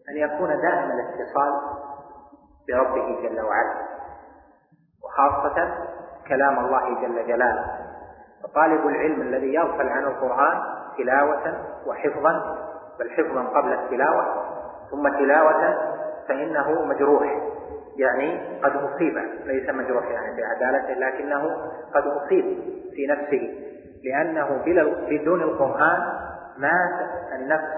أن 0.09 0.17
يكون 0.17 0.61
دائم 0.61 0.91
الاتصال 0.91 1.61
بربه 2.67 3.21
جل 3.21 3.41
وعلا 3.41 3.87
وخاصة 5.03 5.87
كلام 6.27 6.65
الله 6.65 7.01
جل 7.01 7.27
جلاله. 7.27 7.65
فطالب 8.43 8.87
العلم 8.87 9.21
الذي 9.21 9.53
يغفل 9.53 9.89
عن 9.89 10.03
القرآن 10.03 10.61
تلاوة 10.97 11.57
وحفظا 11.87 12.57
بل 12.99 13.09
حفظا 13.09 13.43
قبل 13.43 13.73
التلاوة 13.73 14.25
ثم 14.91 15.07
تلاوة 15.07 15.77
فإنه 16.27 16.85
مجروح 16.85 17.41
يعني 17.97 18.59
قد 18.63 18.71
أصيب 18.75 19.17
ليس 19.45 19.69
مجروح 19.69 20.05
يعني 20.05 20.41
بعدالته 20.41 20.93
لكنه 20.93 21.57
قد 21.95 22.03
أصيب 22.07 22.59
في 22.95 23.07
نفسه. 23.07 23.53
لأنه 24.03 24.61
بدون 25.09 25.41
القرآن 25.41 25.99
مات 26.57 27.09
النفس 27.35 27.73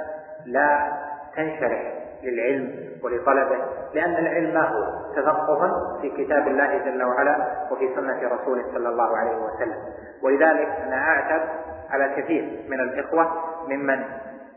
لا 0.45 0.91
تنشرح. 1.35 2.02
للعلم 2.23 2.93
ولطلبه 3.03 3.57
لأن 3.93 4.15
العلم 4.15 4.53
ما 4.53 4.61
هو؟ 4.61 4.83
تفقه 5.15 5.71
في 6.01 6.09
كتاب 6.09 6.47
الله 6.47 6.77
جل 6.77 7.03
وعلا 7.03 7.37
وفي 7.71 7.95
سنة 7.95 8.27
رسوله 8.27 8.63
صلى 8.73 8.89
الله 8.89 9.17
عليه 9.17 9.37
وسلم. 9.37 9.77
ولذلك 10.23 10.67
أنا 10.67 10.95
أعتب 10.95 11.49
على 11.89 12.15
كثير 12.17 12.65
من 12.69 12.79
الإخوة 12.79 13.31
ممن 13.67 14.03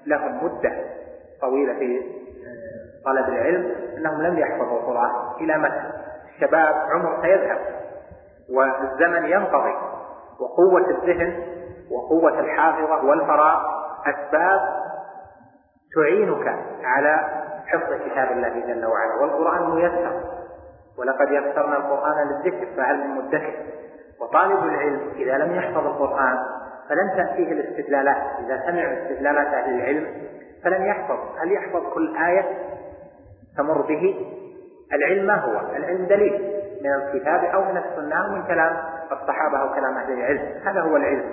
لهم 0.06 0.44
مدة 0.44 0.72
طويلة 1.40 1.74
في 1.74 2.02
طلب 3.04 3.28
العلم 3.28 3.74
أنهم 3.96 4.22
لم 4.22 4.38
يحفظوا 4.38 4.78
القرآن. 4.80 5.10
إلى 5.40 5.58
متى؟ 5.58 5.92
الشباب 6.34 6.74
عمر 6.74 7.22
سيذهب 7.22 7.58
والزمن 8.50 9.26
ينقضي 9.26 9.74
وقوة 10.40 10.90
الذهن 10.90 11.42
وقوة 11.90 12.40
الحافظة 12.40 13.04
والفراغ 13.04 13.62
أسباب 14.06 14.60
تعينك 15.94 16.58
على 16.84 17.45
حفظ 17.66 17.92
كتاب 18.06 18.32
الله 18.32 18.48
جل 18.48 18.86
وعلا. 18.86 19.14
والقرآن 19.20 19.70
ميسر. 19.70 20.20
ولقد 20.98 21.30
يسرنا 21.30 21.76
القرآن 21.76 22.28
للذكر 22.28 22.66
فهل 22.76 22.96
من 22.98 23.10
مدكر 23.16 23.54
وطالب 24.20 24.64
العلم 24.64 25.00
إذا 25.16 25.38
لم 25.38 25.54
يحفظ 25.54 25.86
القرآن 25.86 26.38
فلن 26.88 27.16
تأتيه 27.16 27.52
الاستدلالات. 27.52 28.22
إذا 28.44 28.62
سمع 28.66 28.82
استدلالات 28.82 29.46
أهل 29.46 29.74
العلم 29.74 30.06
فلن 30.64 30.82
يحفظ. 30.82 31.18
هل 31.38 31.52
يحفظ 31.52 31.92
كل 31.94 32.16
آية؟ 32.16 32.44
تمر 33.56 33.82
به. 33.82 34.26
العلم 34.92 35.26
ما 35.26 35.34
هو؟ 35.34 35.76
العلم 35.76 36.06
دليل 36.06 36.62
من 36.84 36.90
الكتاب 36.92 37.44
أو 37.44 37.64
من 37.64 37.76
السنة 37.76 38.26
أو 38.26 38.32
من 38.32 38.42
كلام 38.42 38.76
الصحابة 39.12 39.58
أو 39.58 39.74
كلام 39.74 39.96
أهل 39.96 40.12
العلم. 40.12 40.60
هذا 40.64 40.80
هو 40.80 40.96
العلم. 40.96 41.24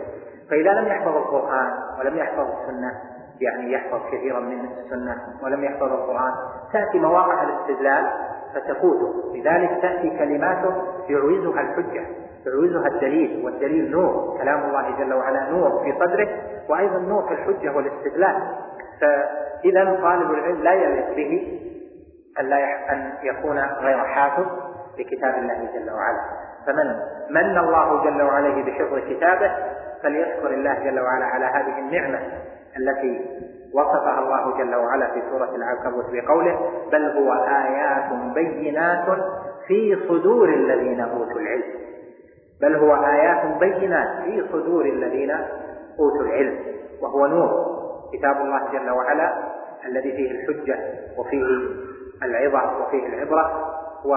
فإذا 0.50 0.72
لم 0.72 0.88
يحفظ 0.88 1.16
القرآن 1.16 1.74
ولم 2.00 2.18
يحفظ 2.18 2.48
السنة 2.48 3.13
يعني 3.42 3.72
يحفظ 3.72 4.00
كثيرا 4.12 4.40
من 4.40 4.66
السنة 4.66 5.16
ولم 5.44 5.64
يحفظ 5.64 5.84
القرآن 5.84 6.32
تأتي 6.74 7.00
مواقع 7.00 7.44
الاستدلال 7.44 8.12
فتفوته. 8.56 9.34
لذلك 9.36 9.82
تأتي 9.82 10.10
كلماته 10.18 10.74
يعوزها 11.10 11.62
الحجة 11.62 12.06
يعوزها 12.46 12.88
الدليل 12.88 13.46
والدليل 13.46 13.92
نور 13.92 14.38
كلام 14.42 14.64
الله 14.64 14.98
جل 14.98 15.14
وعلا 15.14 15.50
نور 15.50 15.84
في 15.84 15.94
صدره 16.00 16.28
وأيضا 16.70 17.00
نور 17.00 17.28
في 17.28 17.34
الحجة 17.34 17.76
والاستدلال. 17.76 18.36
فإذا 19.02 20.00
طالب 20.02 20.32
العلم 20.32 20.64
لا 20.64 20.74
يليق 20.74 21.16
به 21.16 21.60
أن, 22.40 22.46
لا 22.46 22.94
أن 22.94 23.14
يكون 23.24 23.60
غير 23.60 24.00
حافظ 24.06 24.46
لكتاب 25.00 25.34
الله 25.34 25.70
جل 25.74 25.92
وعلا. 25.92 26.22
فمن 26.68 26.96
من 27.30 27.58
الله 27.58 28.04
جل 28.04 28.22
وعلا 28.22 28.64
بحفظ 28.64 29.00
كتابه 29.10 29.52
فليشكر 30.04 30.48
الله 30.48 30.74
جل 30.74 31.00
وعلا 31.00 31.26
على 31.26 31.46
هذه 31.46 31.80
النعمة. 31.80 32.20
التي 32.78 33.26
وصفها 33.74 34.20
الله 34.20 34.58
جل 34.58 34.76
وعلا 34.76 35.14
في 35.14 35.22
سورة 35.30 35.56
العنكبوت 35.56 36.06
بقوله 36.12 36.60
بل 36.92 37.06
هو 37.06 37.34
آيات 37.34 38.34
بينات 38.34 39.06
في 39.68 39.98
صدور 40.08 40.50
الذين 40.50 41.02
أوتوا 41.02 41.40
العلم. 41.40 41.64
بل 42.62 42.76
هو 42.76 42.96
آيات 42.96 43.60
بينات 43.60 44.24
في 44.24 44.48
صدور 44.52 44.86
الذين 44.86 45.32
أوتوا 46.00 46.22
العلم. 46.22 46.60
وهو 47.02 47.28
نور. 47.28 47.74
كتاب 48.14 48.42
الله 48.42 48.72
جل 48.72 48.90
وعلا 48.90 49.44
الذي 49.86 50.12
فيه 50.12 50.32
الحجة 50.32 50.80
وفيه 51.18 51.44
العظة 52.24 52.84
وفيه 52.84 53.08
العبرة 53.08 53.74
و 54.06 54.16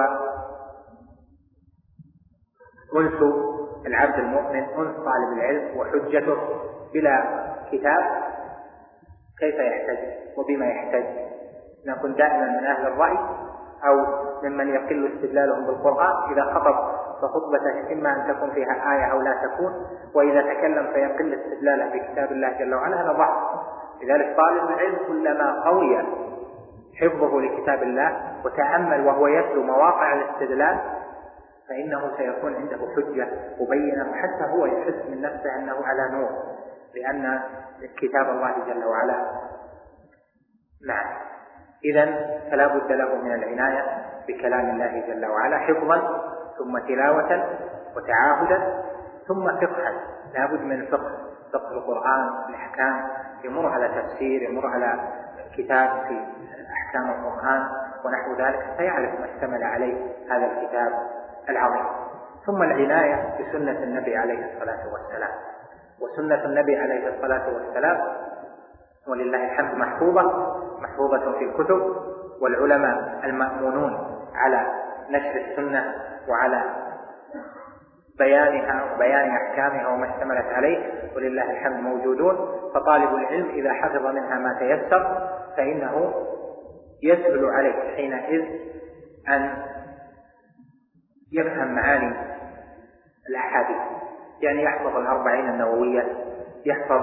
أنس 2.96 3.22
العبد 3.86 4.18
المؤمن 4.18 4.62
أنس 4.62 4.96
طالب 4.96 5.32
العلم 5.32 5.76
وحجته 5.76 6.36
بلا 6.94 7.24
كتاب 7.72 8.02
كيف 9.40 9.54
يحتج 9.54 9.98
وبما 10.36 10.66
يحتج. 10.66 11.04
نكون 11.86 12.14
دائما 12.14 12.46
من 12.60 12.66
أهل 12.66 12.86
الرأي 12.86 13.18
أو 13.84 14.06
ممن 14.42 14.68
يقل 14.68 15.12
استدلالهم 15.14 15.66
بالقرآن 15.66 16.32
إذا 16.32 16.42
خطب 16.42 16.74
فخطبته 17.22 17.92
إما 17.92 18.12
أن 18.12 18.34
تكون 18.34 18.50
فيها 18.50 18.94
آية 18.94 19.12
أو 19.12 19.20
لا 19.20 19.34
تكون 19.42 19.72
وإذا 20.14 20.42
تكلم 20.42 20.86
فيقل 20.92 21.34
استدلاله 21.34 21.88
بكتاب 21.88 22.32
الله 22.32 22.58
جل 22.58 22.74
وعلا 22.74 23.02
هذا 23.02 23.12
ضعف. 23.12 23.36
لذلك 24.02 24.36
طالب 24.36 24.70
العلم 24.70 24.98
كلما 25.08 25.64
قوي 25.64 25.98
حفظه 27.00 27.40
لكتاب 27.40 27.82
الله 27.82 28.20
وتأمل 28.44 29.06
وهو 29.06 29.26
يتلو 29.26 29.62
مواقع 29.62 30.12
الاستدلال 30.12 30.80
فإنه 31.68 32.10
سيكون 32.16 32.54
عنده 32.54 32.78
حجة 32.96 33.28
مبينة 33.60 34.10
وحتى 34.10 34.44
هو 34.52 34.66
يحس 34.66 35.08
من 35.10 35.20
نفسه 35.20 35.56
أنه 35.58 35.76
على 35.84 36.10
نور. 36.12 36.30
لأن 36.96 37.40
كتاب 37.96 38.28
الله 38.28 38.54
جل 38.66 38.84
وعلا 38.84 39.16
نعم. 40.86 41.06
إذا 41.84 42.04
فلا 42.50 42.66
بد 42.66 42.92
له 42.92 43.14
من 43.14 43.34
العناية 43.34 44.06
بكلام 44.28 44.70
الله 44.70 45.06
جل 45.06 45.26
وعلا 45.26 45.58
حفظا 45.58 45.96
ثم 46.58 46.78
تلاوة 46.78 47.58
وتعاهدا 47.96 48.84
ثم 49.28 49.46
فقها 49.46 49.92
لا 50.34 50.46
بد 50.46 50.60
من 50.60 50.86
فقه 50.86 51.26
فقه 51.52 51.70
القرآن 51.72 52.28
الأحكام 52.48 53.08
يمر 53.44 53.66
على 53.66 53.88
تفسير 53.88 54.42
يمر 54.42 54.66
على 54.66 54.98
كتاب 55.56 55.88
في 56.08 56.24
أحكام 56.72 57.10
القرآن 57.10 57.68
ونحو 58.04 58.42
ذلك 58.42 58.74
فيعرف 58.76 59.20
ما 59.20 59.24
اشتمل 59.34 59.64
عليه 59.64 59.94
هذا 60.30 60.46
الكتاب 60.46 60.92
العظيم. 61.48 61.86
ثم 62.46 62.62
العناية 62.62 63.34
بسنة 63.40 63.82
النبي 63.82 64.16
عليه 64.16 64.52
الصلاة 64.52 64.92
والسلام. 64.92 65.30
وسنة 66.00 66.44
النبي 66.44 66.76
عليه 66.76 67.08
الصلاة 67.08 67.54
والسلام. 67.54 67.98
ولله 69.08 69.44
الحمد 69.44 69.74
محفوظة 69.74 70.22
محفوظة 70.80 71.38
في 71.38 71.44
الكتب 71.44 71.96
والعلماء 72.42 73.20
المأمونون 73.24 73.96
على 74.34 74.66
نشر 75.10 75.36
السنة 75.50 75.94
وعلى 76.28 76.62
بيانها 78.18 78.94
وبيان 78.94 79.30
أحكامها 79.30 79.88
وما 79.88 80.14
اشتملت 80.14 80.46
عليه. 80.46 80.78
ولله 81.16 81.50
الحمد 81.50 81.80
موجودون. 81.80 82.36
فطالب 82.74 83.14
العلم 83.14 83.48
إذا 83.48 83.72
حفظ 83.72 84.06
منها 84.06 84.38
ما 84.38 84.58
تيسر 84.58 85.28
فإنه 85.56 86.14
يسهل 87.02 87.44
عليه 87.44 87.96
حينئذ 87.96 88.44
أن 89.28 89.56
يفهم 91.32 91.74
معاني 91.74 92.16
الأحاديث. 93.28 93.95
يعني 94.40 94.62
يحفظ 94.62 94.96
الأربعين 94.96 95.48
النووية 95.48 96.06
يحفظ 96.66 97.02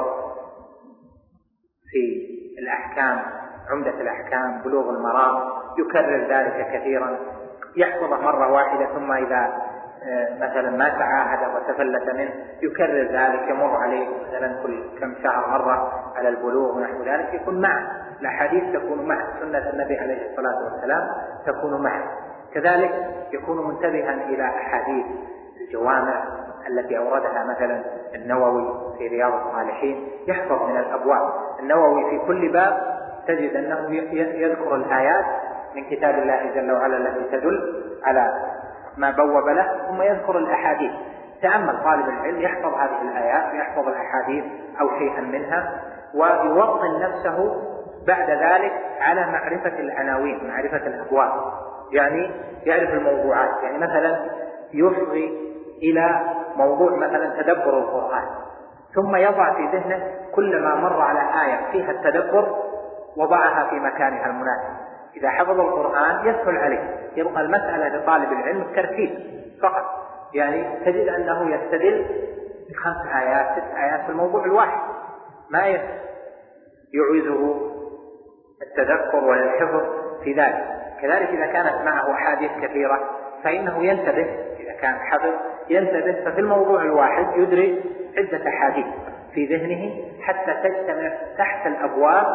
في 1.91 2.27
الأحكام 2.59 3.21
عمدة 3.71 4.01
الأحكام 4.01 4.61
بلوغ 4.61 4.89
المرام 4.89 5.49
يكرر 5.77 6.27
ذلك 6.29 6.67
كثيرا. 6.73 7.19
يحفظه 7.77 8.21
مرة 8.21 8.51
واحدة 8.51 8.85
ثم 8.85 9.11
إذا 9.11 9.73
آه، 10.05 10.35
مثلا 10.35 10.69
ما 10.69 10.89
تعاهد 10.89 11.55
وتفلت 11.55 12.09
منه 12.15 12.33
يكرر 12.61 13.03
ذلك 13.03 13.49
يمر 13.49 13.75
عليه 13.77 14.07
مثلا 14.27 14.63
كل 14.63 14.99
كم 14.99 15.15
شهر 15.23 15.47
مرة 15.49 15.91
على 16.15 16.29
البلوغ 16.29 16.77
ونحو 16.77 17.03
ذلك 17.03 17.33
يكون 17.33 17.61
معه. 17.61 18.03
الأحاديث 18.21 18.63
تكون 18.73 19.07
معه. 19.07 19.39
سنة 19.39 19.69
النبي 19.69 19.97
عليه 19.97 20.31
الصلاة 20.31 20.63
والسلام 20.63 21.07
تكون 21.45 21.83
معه. 21.83 22.03
كذلك 22.53 22.91
يكون 23.33 23.67
منتبها 23.67 24.13
إلى 24.13 24.43
أحاديث 24.43 25.05
الجوامع 25.61 26.42
التي 26.67 26.97
أوردها 26.97 27.43
مثلا 27.43 27.83
النووي 28.15 28.97
في 28.97 29.07
رياض 29.07 29.33
الصالحين 29.33 30.07
يحفظ 30.27 30.69
من 30.69 30.77
الأبواب. 30.77 31.33
النووي 31.59 32.09
في 32.09 32.25
كل 32.27 32.51
باب 32.51 32.97
تجد 33.27 33.55
أنه 33.55 33.95
يذكر 34.15 34.75
الآيات 34.75 35.25
من 35.75 35.83
كتاب 35.83 36.15
الله 36.15 36.51
جل 36.55 36.71
وعلا 36.71 36.97
التي 36.97 37.37
تدل 37.37 37.83
على 38.03 38.33
ما 38.97 39.11
بوب 39.11 39.47
له 39.47 39.87
ثم 39.87 40.01
يذكر 40.01 40.37
الأحاديث. 40.37 40.91
تأمل 41.41 41.83
طالب 41.83 42.09
العلم 42.09 42.41
يحفظ 42.41 42.73
هذه 42.73 43.01
الآيات 43.01 43.53
ويحفظ 43.53 43.87
الأحاديث 43.87 44.43
أو 44.81 44.89
شيئا 44.99 45.21
منها 45.21 45.81
ويوطن 46.15 46.99
نفسه 47.01 47.61
بعد 48.07 48.29
ذلك 48.29 48.73
على 49.01 49.25
معرفة 49.31 49.79
العناوين 49.79 50.47
معرفة 50.47 50.87
الأبواب. 50.87 51.31
يعني 51.91 52.31
يعرف 52.65 52.89
الموضوعات. 52.89 53.63
يعني 53.63 53.77
مثلا 53.77 54.25
يفضي 54.73 55.53
إلى 55.83 56.21
موضوع 56.55 56.95
مثلا 56.95 57.41
تدبر 57.41 57.77
القرآن 57.77 58.25
ثم 58.95 59.15
يضع 59.15 59.53
في 59.53 59.77
ذهنه 59.77 60.13
كلما 60.35 60.75
مر 60.75 61.01
على 61.01 61.19
آية 61.45 61.71
فيها 61.71 61.91
التدبر 61.91 62.55
وضعها 63.17 63.69
في 63.69 63.75
مكانها 63.75 64.25
المناسب. 64.25 64.83
إذا 65.17 65.29
حفظ 65.29 65.59
القرآن 65.59 66.27
يسهل 66.27 66.57
عليه 66.57 67.09
يبقى 67.15 67.41
المسألة 67.41 67.87
لطالب 67.87 68.31
العلم 68.31 68.61
التركيز 68.61 69.09
فقط. 69.61 69.85
يعني 70.33 70.85
تجد 70.85 71.07
أنه 71.07 71.55
يستدل 71.55 72.05
بخمس 72.69 73.07
آيات 73.15 73.47
ست 73.51 73.77
آيات 73.77 74.01
في 74.05 74.09
الموضوع 74.09 74.45
الواحد. 74.45 74.79
ما 75.49 75.67
يعوزه 76.93 77.61
التذكر 78.61 79.23
ولا 79.23 79.43
الحفظ 79.43 79.81
في 80.23 80.33
ذلك. 80.33 80.65
كذلك 81.01 81.29
إذا 81.29 81.45
كانت 81.45 81.81
معه 81.85 82.13
أحاديث 82.13 82.51
كثيرة 82.61 82.99
فإنه 83.43 83.85
ينتبه 83.85 84.27
إذا 84.59 84.73
كان 84.81 84.95
حفظ 84.95 85.33
ينتبه 85.69 86.25
ففي 86.25 86.39
الموضوع 86.39 86.81
الواحد 86.81 87.25
يدرك 87.37 87.83
عدة 88.17 88.49
أحاديث 88.49 88.85
في 89.33 89.45
ذهنه 89.45 89.93
حتى 90.21 90.53
تجتمع 90.63 91.11
تحت 91.37 91.67
الأبواب 91.67 92.25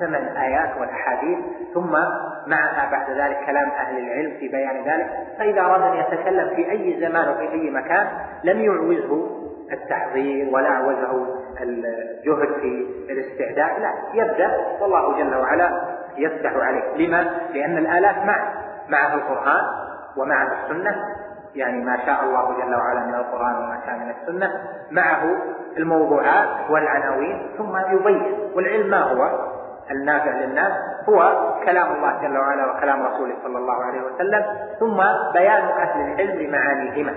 ثمان 0.00 0.36
آيات 0.36 0.80
والأحاديث 0.80 1.38
ثم 1.74 1.92
معها 2.46 2.90
بعد 2.90 3.10
ذلك 3.10 3.38
كلام 3.46 3.70
أهل 3.70 3.98
العلم 3.98 4.36
في 4.40 4.48
بيان 4.48 4.84
ذلك. 4.84 5.10
فإذا 5.38 5.60
أراد 5.60 5.82
أن 5.82 6.00
يتكلم 6.00 6.54
في 6.56 6.70
أي 6.70 7.00
زمان 7.00 7.28
وفي 7.28 7.52
أي 7.52 7.70
مكان 7.70 8.08
لم 8.44 8.60
يعوزه 8.60 9.28
التحضير 9.72 10.48
ولا 10.52 10.68
عوزه 10.68 11.26
الجهد 11.60 12.48
في 12.60 12.86
الاستعداد 13.10 13.82
لا 13.82 13.92
يبدأ 14.14 14.66
والله 14.80 15.18
جل 15.18 15.34
وعلا 15.34 15.70
يفتح 16.16 16.52
عليه. 16.56 17.06
لما؟ 17.06 17.30
لأن 17.54 17.78
الآلات 17.78 18.16
معه 18.16 18.52
معه 18.88 19.14
القرآن. 19.14 19.87
ومعه 20.16 20.48
السنة 20.52 20.96
يعني 21.54 21.84
ما 21.84 21.96
شاء 22.06 22.24
الله 22.24 22.56
جل 22.58 22.74
وعلا 22.74 23.00
من 23.00 23.14
القرآن 23.14 23.54
وما 23.54 23.80
شاء 23.86 23.96
من 23.96 24.10
السنة 24.10 24.52
معه 24.90 25.22
الموضوعات 25.76 26.70
والعناوين 26.70 27.50
ثم 27.58 27.76
يبين 27.76 28.50
والعلم 28.54 28.90
ما 28.90 29.02
هو؟ 29.02 29.48
النافع 29.90 30.30
للناس 30.30 30.72
هو 31.08 31.48
كلام 31.64 31.92
الله 31.96 32.22
جل 32.22 32.38
وعلا 32.38 32.72
وكلام 32.72 33.02
رسوله 33.02 33.34
صلى 33.44 33.58
الله 33.58 33.84
عليه 33.84 34.02
وسلم 34.02 34.44
ثم 34.80 34.96
بيان 35.32 35.64
أهل 35.64 36.00
العلم 36.00 36.40
لمعانيهما 36.42 37.14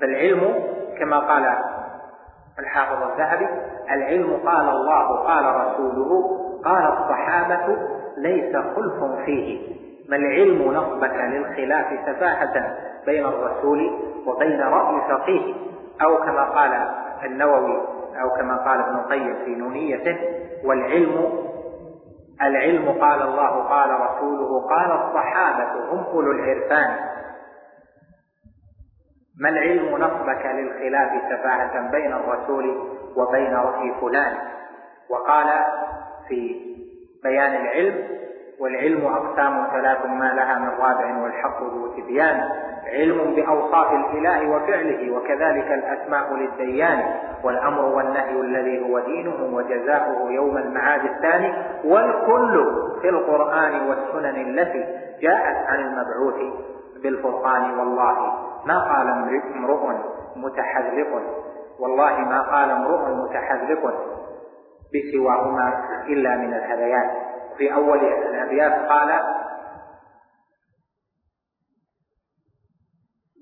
فالعلم 0.00 0.54
كما 0.98 1.18
قال 1.18 1.54
الحافظ 2.58 3.10
الذهبي 3.10 3.48
العلم 3.90 4.36
قال 4.46 4.68
الله 4.68 5.16
قال 5.16 5.66
رسوله 5.66 6.38
قال 6.64 6.92
الصحابة 6.92 7.78
ليس 8.16 8.56
خلف 8.56 9.22
فيه. 9.24 9.78
ما 10.08 10.16
العلم 10.16 10.72
نصبك 10.72 11.14
للخلاف 11.14 11.86
سفاهة 12.06 12.76
بين 13.06 13.26
الرسول 13.26 14.00
وبين 14.26 14.60
رأي 14.60 15.00
فقيه؟ 15.08 15.54
أو 16.02 16.16
كما 16.16 16.44
قال 16.44 16.88
النووي 17.24 17.76
أو 18.22 18.30
كما 18.30 18.56
قال 18.56 18.80
ابن 18.80 18.96
القيم 18.96 19.34
في 19.44 19.54
نونيته 19.54 20.16
والعلم 20.64 21.48
العلم 22.42 22.88
قال 23.00 23.22
الله 23.22 23.62
قال 23.62 23.90
رسوله 24.00 24.68
قال 24.68 24.92
الصحابة 24.92 25.92
هم 25.92 26.04
أولو 26.04 26.32
العرفان. 26.32 26.96
ما 29.40 29.48
العلم 29.48 29.96
نصبك 29.96 30.46
للخلاف 30.46 31.10
سفاهة 31.30 31.90
بين 31.90 32.12
الرسول 32.12 32.78
وبين 33.16 33.54
رأي 33.54 33.94
فلان؟ 34.00 34.36
وقال 35.10 35.46
في 36.28 36.60
بيان 37.24 37.54
العلم 37.54 38.18
والعلم 38.60 39.06
أقسام 39.06 39.66
ثلاث 39.72 40.06
ما 40.06 40.32
لها 40.32 40.58
من 40.58 40.68
رابع 40.68 41.22
والحق 41.22 41.62
ذو 41.62 41.86
تبيان. 41.96 42.48
علم 42.86 43.34
بأوصاف 43.34 43.92
الإله 43.92 44.50
وفعله 44.50 45.16
وكذلك 45.16 45.72
الأسماء 45.72 46.34
للديان. 46.34 47.14
والأمر 47.44 47.84
والنهي 47.84 48.40
الذي 48.40 48.90
هو 48.90 48.98
دينه 48.98 49.56
وجزاؤه 49.56 50.30
يوم 50.30 50.58
المعاد 50.58 51.04
الثاني. 51.04 51.52
والكل 51.84 52.66
في 53.02 53.08
القرآن 53.08 53.88
والسنن 53.88 54.36
التي 54.36 54.84
جاءت 55.20 55.66
عن 55.66 55.78
المبعوث 55.78 56.52
بالفرقان. 57.02 57.78
والله 57.78 58.32
ما 58.66 58.78
قال 58.78 59.08
امرؤ 59.54 59.92
متحذلق 60.36 61.22
والله 61.80 62.18
ما 62.18 62.42
قال 62.42 62.70
امرؤ 62.70 63.08
متحذلق 63.08 63.94
بسواهما 64.94 65.84
إلا 66.08 66.36
من 66.36 66.54
الهذيان. 66.54 67.27
في 67.58 67.74
أول 67.74 67.98
الأبيات 67.98 68.88
قال 68.88 69.20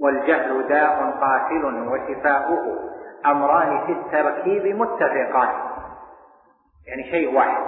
والجهل 0.01 0.69
داء 0.69 1.11
قاتل 1.21 1.89
وشفاؤه 1.89 2.79
أمران 3.27 3.87
في 3.87 3.93
التركيب 3.93 4.77
متفقان. 4.77 5.49
يعني 6.87 7.11
شيء 7.11 7.37
واحد. 7.37 7.63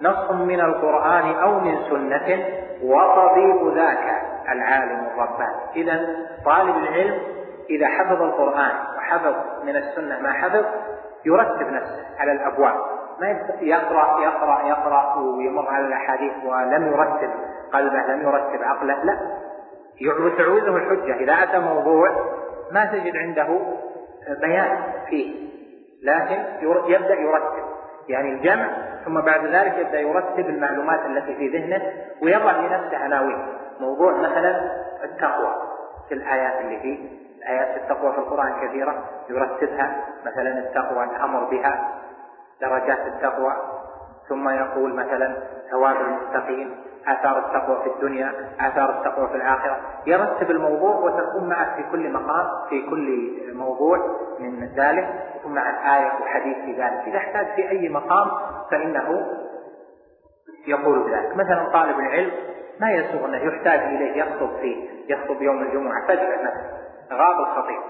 نص 0.00 0.30
من 0.30 0.60
القرآن 0.60 1.34
أو 1.34 1.60
من 1.60 1.76
سنة 1.90 2.46
وطبيب 2.82 3.74
ذاك 3.74 4.22
العالم 4.48 5.06
الرباني. 5.06 5.72
إذا 5.76 6.16
طالب 6.44 6.76
العلم 6.76 7.22
إذا 7.70 7.88
حفظ 7.88 8.22
القرآن 8.22 8.72
وحفظ 8.96 9.34
من 9.64 9.76
السنة 9.76 10.20
ما 10.20 10.32
حفظ 10.32 10.64
يرتب 11.24 11.66
نفسه 11.66 12.06
على 12.18 12.32
الأبواب. 12.32 12.93
ما 13.20 13.28
يقرأ 13.60 14.20
يقرأ 14.20 14.68
يقرأ 14.68 15.14
ويمر 15.16 15.68
على 15.68 15.86
الأحاديث 15.86 16.32
ولم 16.44 16.86
يرتب 16.86 17.30
قلبه 17.72 17.98
لم 17.98 18.20
يرتب 18.20 18.62
عقله 18.62 19.04
لا. 19.04 19.18
تعوزه 20.38 20.76
الحجة. 20.76 21.14
إذا 21.16 21.32
أتى 21.32 21.58
موضوع 21.58 22.08
ما 22.72 22.84
تجد 22.84 23.16
عنده 23.16 23.60
بيان 24.40 24.78
فيه 25.08 25.44
لكن 26.02 26.44
يبدأ 26.86 27.14
يرتب. 27.14 27.64
يعني 28.08 28.28
الجمع 28.32 28.68
ثم 29.04 29.20
بعد 29.20 29.46
ذلك 29.46 29.78
يبدأ 29.78 30.00
يرتب 30.00 30.48
المعلومات 30.48 31.06
التي 31.06 31.34
في 31.34 31.48
ذهنه 31.48 31.82
ويضع 32.22 32.52
لنفسه 32.52 32.98
عناوين. 32.98 33.46
موضوع 33.80 34.12
مثلا 34.12 34.70
التقوى 35.04 35.54
في 36.08 36.14
الآيات 36.14 36.60
اللي 36.60 36.80
فيه. 36.80 37.24
آيات 37.48 37.76
التقوى 37.76 38.12
في 38.12 38.18
القرآن 38.18 38.52
كثيرة 38.68 39.04
يرتبها. 39.30 40.04
مثلا 40.26 40.58
التقوى 40.58 41.04
الأمر 41.04 41.44
بها. 41.44 42.03
درجات 42.60 43.06
التقوى. 43.06 43.52
ثم 44.28 44.48
يقول 44.48 44.94
مثلا 44.94 45.36
ثواب 45.70 45.96
المتقين 45.96 46.76
آثار 47.06 47.38
التقوى 47.38 47.82
في 47.82 47.90
الدنيا 47.90 48.32
آثار 48.60 48.90
التقوى 48.90 49.28
في 49.28 49.34
الآخرة. 49.34 49.80
يرتب 50.06 50.50
الموضوع 50.50 50.96
وتكون 50.96 51.48
معه 51.48 51.76
في 51.76 51.82
كل 51.90 52.12
مقام 52.12 52.46
في 52.68 52.82
كل 52.90 53.32
موضوع 53.54 53.98
من 54.38 54.68
ذلك. 54.76 55.08
يكون 55.40 55.54
معه 55.54 55.96
آية 55.96 56.12
وحديث 56.22 56.56
في 56.56 56.72
ذلك. 56.72 57.02
إذا 57.06 57.16
احتاج 57.16 57.46
في 57.46 57.70
أي 57.70 57.88
مقام 57.88 58.30
فإنه 58.70 59.26
يقول 60.66 61.04
بذلك 61.04 61.36
مثلا 61.36 61.68
طالب 61.72 61.98
العلم 61.98 62.32
ما 62.80 62.90
يسوغ 62.90 63.24
أنه 63.24 63.36
يحتاج 63.36 63.80
إليه 63.80 64.22
يخطب 64.22 64.56
فيه 64.60 64.88
يخطب 65.08 65.42
يوم 65.42 65.62
الجمعة. 65.62 66.06
فجأة 66.06 66.42
مثلا 66.42 66.84
غاب 67.12 67.40
الخطيب. 67.40 67.80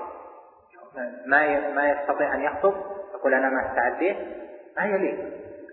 ما 1.27 1.71
ما 1.75 1.89
يستطيع 1.89 2.35
أن 2.35 2.41
يخطب 2.41 2.75
يقول 3.15 3.35
أنا 3.35 3.49
ما 3.49 3.67
استعديت 3.71 4.17
ما 4.77 4.85
يليق 4.85 5.19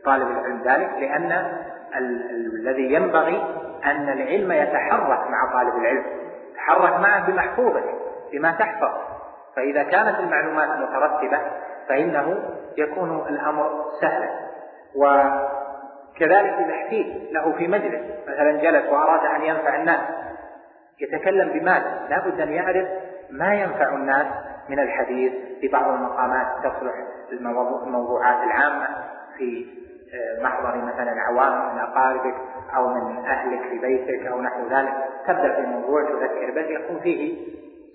طالب 0.06 0.28
العلم 0.28 0.62
ذلك 0.64 0.90
لأن 1.00 1.32
ال 1.96 2.32
الذي 2.56 2.94
ينبغي 2.94 3.44
أن 3.86 4.10
العلم 4.10 4.52
يتحرك 4.52 5.30
مع 5.30 5.54
طالب 5.54 5.76
العلم. 5.76 6.04
يتحرك 6.52 7.00
معه 7.00 7.28
بمحفوظه 7.28 7.84
بما 8.32 8.52
تحفظ. 8.52 8.92
فإذا 9.56 9.84
كانت 9.84 10.20
المعلومات 10.20 10.70
مترتبة 10.70 11.40
فإنه 11.90 12.40
يكون 12.78 13.28
الأمر 13.30 13.86
سهلا. 14.02 14.30
وكذلك 14.96 16.54
إذا 16.54 16.74
احتيج 16.74 17.08
له 17.32 17.52
في 17.52 17.68
مجلس 17.68 18.02
مثلا 18.28 18.52
جلس 18.52 18.90
وأراد 18.90 19.26
أن 19.26 19.42
ينفع 19.42 19.76
الناس 19.76 20.00
يتكلم 21.00 21.60
بماذا؟ 21.60 22.08
لابد 22.10 22.42
أن 22.42 22.52
يعرف 22.52 22.88
ما 23.32 23.54
ينفع 23.54 23.96
الناس 23.96 24.28
من 24.70 24.80
الحديث 24.80 25.34
في 25.62 25.68
بعض 25.68 25.94
المقامات 25.94 26.48
تصلح 26.64 26.94
الموضوعات 27.84 28.44
العامة 28.44 28.88
في 29.38 29.66
آه، 30.14 30.44
محضر 30.44 30.78
مثلا 30.78 31.22
عوام 31.22 31.74
من 31.74 31.80
أقاربك 31.80 32.36
أو 32.76 32.88
من 32.88 33.26
أهلك 33.26 33.62
في 33.70 33.80
بيتك 33.80 34.28
أو 34.28 34.42
نحو 34.42 34.68
ذلك. 34.68 34.94
تبدأ 35.28 35.56
في 35.56 35.62
موضوع 35.62 36.04
تذكر 36.04 36.52
به 36.56 36.62
يكون 36.62 37.00
فيه 37.00 37.38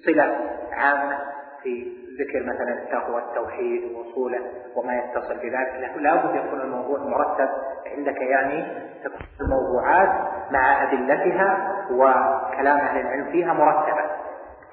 صلة 0.05 0.51
عامة 0.73 1.19
في 1.63 1.93
ذكر 2.21 2.47
مثلا 2.47 2.83
التقوى 2.83 3.23
التوحيد 3.23 3.93
وصوله 3.93 4.41
وما 4.77 4.97
يتصل 4.97 5.35
بذلك. 5.35 5.95
لا 5.97 6.15
بد 6.15 6.35
يكون 6.35 6.61
الموضوع 6.61 6.99
مرتب 6.99 7.49
عندك 7.97 8.21
يعني 8.21 8.65
تكون 9.05 9.27
الموضوعات 9.41 10.09
مع 10.51 10.83
أدلتها 10.83 11.73
وكلام 11.91 12.79
أهل 12.79 13.01
العلم 13.01 13.33
فيها 13.33 13.53
مرتبة. 13.53 14.06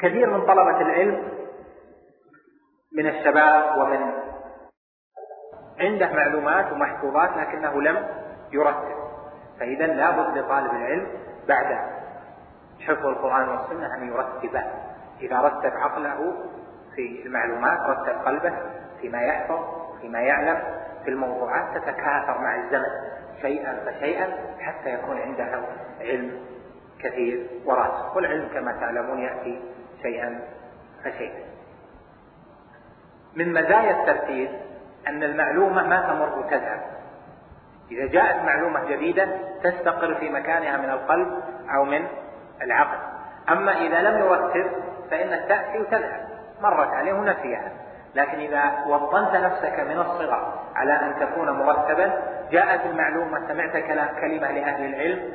كثير 0.04 0.30
من 0.30 0.46
طلبة 0.46 0.82
العلم 0.82 1.32
من 2.94 3.08
الشباب 3.08 3.78
ومن 3.78 4.14
عنده 5.80 6.14
معلومات 6.14 6.72
ومحفوظات 6.72 7.30
لكنه 7.38 7.82
لم 7.82 8.08
يرتب. 8.52 8.96
فإذا 9.60 9.88
لابد 9.88 10.38
لطالب 10.38 10.72
العلم 10.72 11.08
بعد 11.48 11.80
حفظ 12.80 13.06
القرآن 13.06 13.50
والسنة 13.50 13.96
أن 13.96 14.08
يرتبه. 14.08 14.64
إذا 15.22 15.42
رتب 15.42 15.72
عقله 15.78 16.34
في 16.96 17.26
المعلومات 17.26 17.80
رتب 17.80 18.26
قلبه 18.26 18.54
فيما 19.02 19.22
يحفظ 19.22 19.60
فيما 20.02 20.20
يعلم 20.20 20.64
في 21.04 21.10
الموضوعات 21.10 21.78
تتكاثر 21.78 22.42
مع 22.42 22.56
الزمن 22.56 22.92
شيئا 23.42 23.80
فشيئا 23.86 24.28
حتى 24.60 24.94
يكون 24.94 25.18
عنده 25.18 25.62
علم 26.02 26.46
كثير 27.00 27.48
وراسخ. 27.66 28.16
والعلم 28.16 28.50
كما 28.54 28.72
تعلمون 28.72 29.20
يأتي 29.20 29.62
شيئا 30.04 30.40
فشيئا. 31.04 31.44
من 33.36 33.54
مزايا 33.54 33.92
الترتيب 34.02 34.50
أن 35.08 35.24
المعلومة 35.24 35.88
ما 35.88 36.02
تمر 36.02 36.50
تذهب 36.50 36.82
إذا 37.92 38.06
جاءت 38.06 38.44
معلومة 38.44 38.86
جديدة 38.86 39.28
تستقر 39.64 40.16
في 40.16 40.30
مكانها 40.30 40.78
من 40.78 40.90
القلب 40.90 41.44
أو 41.76 41.86
من 41.86 42.08
العقل. 42.62 42.98
أما 43.50 43.72
إذا 43.72 44.02
لم 44.02 44.20
يرتب 44.20 44.72
فإن 45.12 45.48
تأتي 45.48 45.80
وتذهب 45.80 46.28
مرت 46.62 46.94
عليه 46.94 47.14
ونسيها 47.14 47.72
لكن 48.16 48.40
إذا 48.40 48.86
وطنت 48.88 49.36
نفسك 49.36 49.80
من 49.80 50.00
الصغر 50.00 50.54
على 50.76 50.94
أن 50.94 51.16
تكون 51.20 51.50
مرتبا 51.50 52.22
جاءت 52.52 52.86
المعلومة 52.86 53.48
سمعت 53.48 53.78
كلمة 54.22 54.52
لأهل 54.52 54.86
العلم 54.86 55.34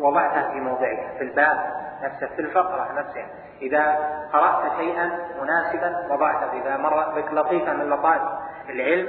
وضعتها 0.00 0.50
في 0.50 0.60
موضعها 0.60 1.08
في 1.18 1.24
الباب 1.24 1.58
نفسه 2.02 2.26
في 2.26 2.42
الفقرة 2.42 2.92
نفسها. 2.92 3.26
إذا 3.62 3.98
قرأت 4.32 4.76
شيئا 4.76 5.18
مناسبا 5.42 6.06
وضعته 6.10 6.52
إذا 6.52 6.76
مر 6.76 7.20
بك 7.20 7.32
لطيفة 7.32 7.72
من 7.72 7.90
لطائف 7.90 8.22
العلم 8.68 9.08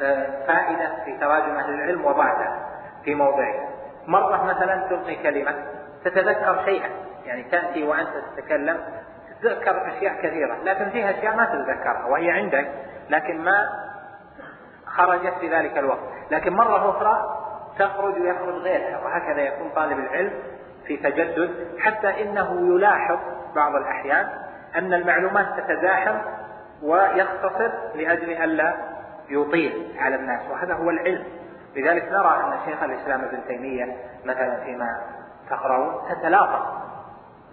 آه، 0.00 0.46
فائدة 0.46 1.04
في 1.04 1.18
تراجم 1.18 1.56
أهل 1.56 1.74
العلم 1.74 2.04
وضعتها 2.04 2.58
في 3.04 3.14
موضعها. 3.14 3.68
مرة 4.06 4.44
مثلا 4.44 4.88
تلقي 4.88 5.16
كلمة 5.16 5.54
تتذكر 6.04 6.64
شيئا 6.64 6.90
يعني 7.24 7.42
تأتي 7.42 7.84
وأنت 7.84 8.08
تتكلم 8.36 8.80
تتذكر 9.40 9.88
أشياء 9.88 10.14
كثيرة 10.22 10.56
لكن 10.64 10.90
فيها 10.90 11.10
أشياء 11.10 11.36
ما 11.36 11.44
تتذكرها 11.44 12.06
وهي 12.06 12.30
عندك 12.30 12.68
لكن 13.10 13.44
ما 13.44 13.68
خرجت 14.86 15.34
في 15.40 15.48
ذلك 15.48 15.78
الوقت. 15.78 16.00
لكن 16.30 16.52
مرة 16.52 16.90
أخرى 16.90 17.37
تخرج 17.78 18.20
ويخرج 18.20 18.54
غيرها 18.54 18.98
وهكذا 19.04 19.40
يكون 19.40 19.70
طالب 19.76 19.98
العلم 19.98 20.32
في 20.86 20.96
تجدد 20.96 21.78
حتى 21.78 22.22
إنه 22.22 22.74
يلاحظ 22.74 23.18
بعض 23.54 23.74
الأحيان 23.74 24.28
أن 24.76 24.94
المعلومات 24.94 25.46
تتزاحم 25.60 26.18
ويختصر 26.82 27.70
لأجل 27.94 28.30
ألا 28.30 28.74
يطيل 29.28 29.96
على 29.98 30.16
الناس 30.16 30.40
وهذا 30.50 30.74
هو 30.74 30.90
العلم. 30.90 31.24
لذلك 31.76 32.04
نرى 32.12 32.42
أن 32.44 32.58
شيخ 32.70 32.82
الإسلام 32.82 33.24
ابن 33.24 33.44
تيمية 33.48 33.96
مثلا 34.24 34.60
فيما 34.64 35.00
تقرأون 35.50 36.08
تتلاقى 36.10 36.78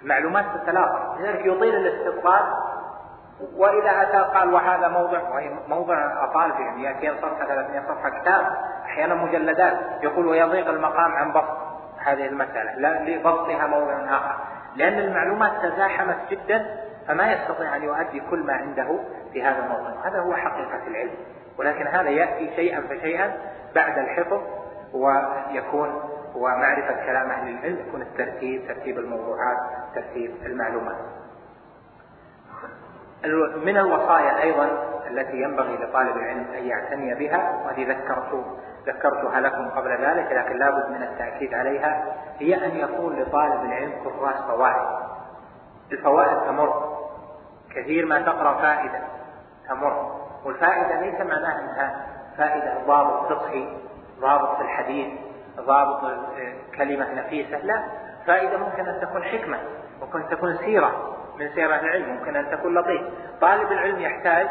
المعلومات 0.03 0.45
تتلاقى 0.61 1.15
لذلك 1.19 1.45
يطيل 1.45 1.75
الاستطراد 1.75 2.43
وإذا 3.57 4.01
أتى 4.01 4.17
قال 4.17 4.53
وهذا 4.53 4.87
موضع 4.87 5.19
موضع 5.67 6.23
أطال 6.23 6.53
فيه 6.53 6.69
200 6.69 7.21
صفحة 7.21 7.45
300 7.45 7.81
صفحة 7.81 8.09
كتاب 8.09 8.45
أحيانا 8.85 9.15
مجلدات 9.15 9.77
يقول 10.03 10.27
ويضيق 10.27 10.69
المقام 10.69 11.11
عن 11.11 11.31
بسط 11.31 11.57
هذه 12.05 12.25
المسألة 12.25 12.75
لا 12.75 13.03
لبسطها 13.03 13.67
موضع 13.67 13.93
آخر. 13.93 14.35
لأن 14.75 14.99
المعلومات 14.99 15.51
تزاحمت 15.63 16.17
جدا 16.29 16.65
فما 17.07 17.31
يستطيع 17.31 17.75
أن 17.75 17.83
يؤدي 17.83 18.21
كل 18.29 18.39
ما 18.39 18.53
عنده 18.53 18.99
في 19.33 19.43
هذا 19.43 19.59
الموضوع 19.59 20.07
هذا 20.07 20.19
هو 20.19 20.33
حقيقة 20.33 20.87
العلم. 20.87 21.15
ولكن 21.57 21.87
هذا 21.87 22.09
يأتي 22.09 22.55
شيئا 22.55 22.81
فشيئا 22.81 23.37
بعد 23.75 23.97
الحفظ 23.97 24.41
ويكون 24.93 26.01
ومعرفة 26.35 27.05
كلام 27.05 27.29
أهل 27.29 27.49
العلم 27.49 27.79
يكون 27.87 28.01
الترتيب 28.01 28.67
ترتيب 28.67 28.97
الموضوعات 28.97 29.57
ترتيب 29.95 30.31
المعلومات. 30.45 30.95
من 33.65 33.77
الوصايا 33.77 34.41
أيضا 34.41 34.69
التي 35.07 35.41
ينبغي 35.41 35.75
لطالب 35.75 36.17
العلم 36.17 36.45
أن 36.57 36.67
يعتني 36.67 37.15
بها 37.15 37.61
وهذه 37.65 37.89
ذكرت 37.89 38.45
ذكرتها 38.87 39.39
لكم 39.39 39.69
قبل 39.69 39.89
ذلك 39.89 40.31
لكن 40.31 40.57
لابد 40.57 40.89
من 40.89 41.03
التأكيد 41.03 41.53
عليها 41.53 42.15
هي 42.39 42.65
أن 42.65 42.75
يكون 42.75 43.19
لطالب 43.19 43.63
العلم 43.63 43.91
كراس 44.03 44.35
فوائد. 44.35 44.87
الفوائد 45.91 46.47
تمر. 46.47 46.97
كثير 47.75 48.05
ما 48.05 48.21
تقرأ 48.21 48.61
فائدة 48.61 48.99
تمر. 49.69 50.15
والفائدة 50.45 51.01
ليس 51.01 51.21
معناها 51.21 51.59
أنها 51.59 52.05
فائدة 52.37 52.73
ضابط 52.87 53.33
فقهي 53.33 53.67
ضابط 54.19 54.55
في 54.55 54.61
الحديث 54.61 55.19
ضابط 55.59 56.01
كلمة 56.77 57.13
نفيسة 57.13 57.57
لا. 57.57 57.83
فائدة 58.27 58.57
ممكن 58.57 58.87
أن 58.87 59.01
تكون 59.01 59.23
حكمة 59.23 59.57
ممكن 60.01 60.21
أن 60.21 60.29
تكون 60.29 60.57
سيرة. 60.57 61.15
من 61.39 61.49
سير 61.55 61.73
أهل 61.73 61.85
العلم 61.85 62.09
ممكن 62.09 62.35
أن 62.35 62.51
تكون 62.51 62.77
لطيف. 62.77 63.01
طالب 63.41 63.71
العلم 63.71 63.99
يحتاج 63.99 64.47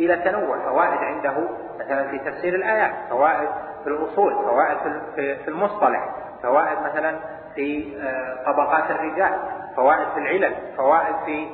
إلى 0.00 0.16
تنوع 0.16 0.58
فوائد 0.58 0.98
عنده 0.98 1.48
مثلا 1.78 2.08
في 2.08 2.18
تفسير 2.18 2.54
الآيات 2.54 2.92
فوائد 3.10 3.48
في 3.84 3.90
الأصول 3.90 4.34
فوائد 4.34 4.78
في 5.16 5.48
المصطلح 5.48 6.08
فوائد 6.42 6.78
مثلا 6.78 7.18
في 7.54 7.96
آه، 8.00 8.52
طبقات 8.52 8.90
الرجال 8.90 9.38
فوائد 9.76 10.08
في 10.08 10.18
العلل 10.18 10.54
فوائد 10.76 11.16
في 11.26 11.48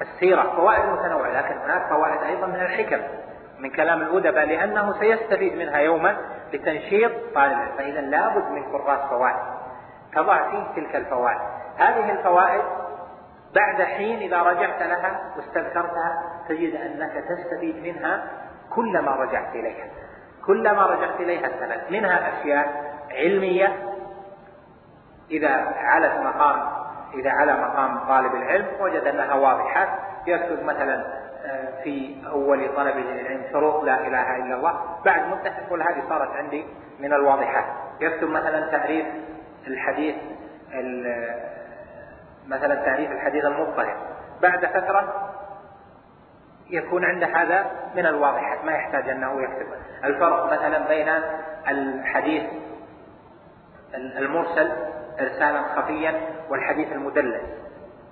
السيرة 0.00 0.42
فوائد 0.56 0.84
متنوعة. 0.84 1.40
لكن 1.40 1.58
هناك 1.58 1.88
فوائد 1.88 2.22
أيضا 2.22 2.46
من 2.46 2.60
الحكم 2.60 3.02
من 3.58 3.70
كلام 3.70 4.02
الأدباء 4.02 4.46
لأنه 4.46 4.92
سيستفيد 5.00 5.56
منها 5.56 5.78
يوما 5.78 6.16
لتنشيط 6.52 7.12
طالب 7.34 7.52
العلم. 7.52 7.76
فإذا 7.78 8.00
لابد 8.00 8.50
من 8.50 8.62
كراس 8.72 9.00
فوائد 9.10 9.36
تضع 10.14 10.50
فيه 10.50 10.64
تلك 10.76 10.96
الفوائد. 10.96 11.38
هذه 11.78 12.10
الفوائد 12.10 12.62
بعد 13.54 13.82
حين 13.82 14.18
إذا 14.18 14.42
رجعت 14.42 14.82
لها 14.82 15.20
واستذكرتها 15.36 16.22
تجد 16.48 16.74
أنك 16.74 17.24
تستفيد 17.28 17.76
منها 17.76 18.24
كلما 18.70 19.10
رجعت 19.10 19.54
إليها. 19.54 19.86
كلما 20.46 20.86
رجعت 20.86 21.20
إليها 21.20 21.46
استفدت 21.46 21.90
منها 21.90 22.28
أشياء 22.28 22.94
علمية. 23.10 23.76
إذا 25.30 25.50
علت 25.76 26.20
مقام 26.20 26.82
إذا 27.14 27.30
على 27.30 27.52
مقام 27.52 27.98
طالب 27.98 28.34
العلم 28.34 28.66
وجد 28.80 29.06
أنها 29.06 29.34
واضحة. 29.34 29.98
يكتب 30.26 30.64
مثلا 30.64 31.22
آه، 31.44 31.82
في 31.82 32.16
أول 32.32 32.76
طلبه 32.76 33.00
للعلم 33.00 33.42
شروط 33.52 33.84
لا 33.84 34.06
إله 34.06 34.36
إلا 34.36 34.54
الله. 34.54 34.80
بعد 35.04 35.26
مدة 35.26 35.52
يقول 35.66 35.82
هذه 35.82 36.08
صارت 36.08 36.30
عندي 36.30 36.66
من 37.00 37.12
الواضحات. 37.12 37.64
يكتب 38.00 38.28
مثلا 38.28 38.70
تعريف 38.70 39.06
الحديث 39.66 40.14
مثلا 42.46 42.74
تعريف 42.74 43.10
الحديث 43.10 43.44
المضطرب. 43.44 43.96
بعد 44.42 44.66
فترة 44.66 45.30
يكون 46.70 47.04
عنده 47.04 47.26
هذا 47.26 47.70
من 47.94 48.06
الواضحات 48.06 48.64
ما 48.64 48.72
يحتاج 48.72 49.08
أنه 49.08 49.42
يكتب. 49.42 49.66
الفرق 50.04 50.52
مثلا 50.52 50.88
بين 50.88 51.08
الحديث 51.68 52.42
المرسل 53.94 54.72
إرسالا 55.20 55.62
خفيا 55.62 56.20
والحديث 56.48 56.92
المدلس. 56.92 57.42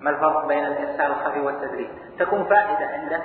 ما 0.00 0.10
الفرق 0.10 0.46
بين 0.46 0.66
الإرسال 0.66 1.06
الخفي 1.06 1.40
والتدليس؟ 1.40 1.90
تكون 2.18 2.44
فائدة 2.44 2.86
عنده 2.86 3.22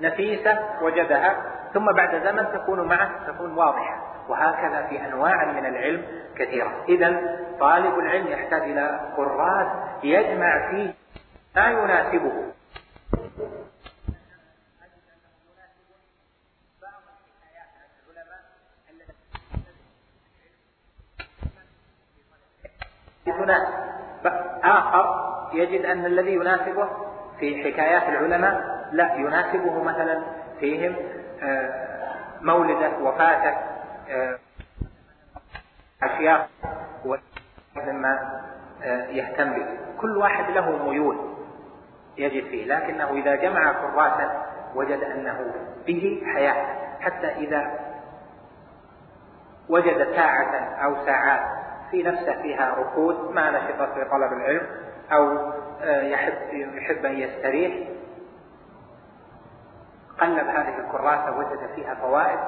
نفيسة 0.00 0.58
وجدها 0.82 1.36
ثم 1.74 1.92
بعد 1.92 2.22
زمن 2.24 2.52
تكون 2.52 2.88
معه 2.88 3.26
تكون 3.26 3.58
واضحة. 3.58 4.08
وهكذا 4.28 4.86
في 4.86 5.04
أنواع 5.06 5.44
من 5.44 5.66
العلم 5.66 6.04
كثيرة. 6.36 6.84
إذا 6.88 7.38
طالب 7.60 7.98
العلم 7.98 8.26
يحتاج 8.26 8.62
إلى 8.62 9.00
قراص 9.16 9.66
يجمع 10.02 10.70
فيه 10.70 10.94
ما 11.56 11.66
يناسبه. 11.66 12.48
آخر 24.64 25.28
يجد 25.52 25.84
أن 25.84 26.06
الذي 26.06 26.32
يناسبه 26.32 26.88
في 27.40 27.64
حكايات 27.64 28.02
العلماء 28.02 28.78
لا 28.92 29.14
يناسبه 29.14 29.82
مثلا 29.82 30.22
فيهم 30.60 30.96
مولده 32.40 32.98
وفاته 32.98 33.56
آه، 34.10 34.38
أشياء 36.02 36.48
مما 37.76 38.42
آه، 38.82 39.06
يهتم 39.06 39.52
به. 39.52 39.66
كل 40.00 40.16
واحد 40.16 40.50
له 40.50 40.88
ميول 40.88 41.18
يجد 42.16 42.44
فيه 42.44 42.64
لكنه 42.66 43.10
إذا 43.10 43.34
جمع 43.34 43.72
كراسا 43.72 44.46
وجد 44.74 45.02
أنه 45.02 45.54
به 45.86 46.22
حياة. 46.34 46.78
حتى 47.00 47.26
إذا 47.26 47.78
وجد 49.68 50.14
ساعة 50.16 50.54
أو 50.84 51.06
ساعات 51.06 51.40
في 51.90 52.02
نفسه 52.02 52.42
فيها 52.42 52.74
ركود 52.74 53.34
ما 53.34 53.50
نشط 53.50 53.94
في 53.94 54.04
طلب 54.04 54.32
العلم 54.32 54.66
أو 55.12 55.52
آه، 55.82 56.02
يحب 56.02 56.34
يحب 56.52 57.06
أن 57.06 57.18
يستريح 57.18 57.88
قلب 60.20 60.46
هذه 60.48 60.78
الكراسة 60.78 61.38
وجد 61.38 61.70
فيها 61.74 61.94
فوائد. 61.94 62.38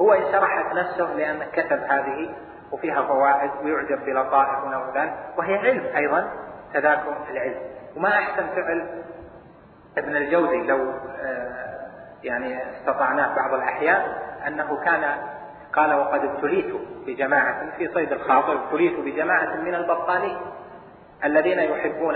هو 0.00 0.12
انشرحت 0.12 0.74
نفسه 0.74 1.14
لأنه 1.14 1.44
كتب 1.52 1.82
هذه 1.82 2.34
وفيها 2.72 3.02
فوائد 3.02 3.50
ويعجب 3.64 4.04
بلطائف 4.04 4.64
ونحو 4.64 4.94
ذلك 4.94 5.14
وهي 5.38 5.56
علم 5.56 5.96
أيضا 5.96 6.30
تذاكر 6.74 7.16
العلم. 7.30 7.60
وما 7.96 8.08
أحسن 8.08 8.46
فعل 8.46 9.02
ابن 9.98 10.16
الجوزي 10.16 10.62
لو 10.62 10.90
آه، 11.20 11.72
يعني 12.22 12.58
استطعناه 12.78 13.34
بعض 13.36 13.54
الأحيان 13.54 14.02
أنه 14.46 14.84
كان 14.84 15.04
قال 15.72 15.94
وقد 15.94 16.24
ابتليت 16.24 16.74
بجماعة 17.06 17.76
في 17.76 17.88
صيد 17.94 18.12
الخاطر 18.12 18.52
ابتليت 18.52 19.00
بجماعة 19.00 19.56
من 19.56 19.74
البطالين 19.74 20.36
الذين 21.24 21.58
يحبون 21.58 22.14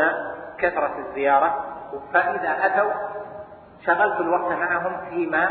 كثرة 0.58 0.98
الزيارة 0.98 1.64
فإذا 2.12 2.66
أتوا 2.66 2.92
شغلت 3.86 4.20
الوقت 4.20 4.52
معهم 4.52 5.10
فيما 5.10 5.48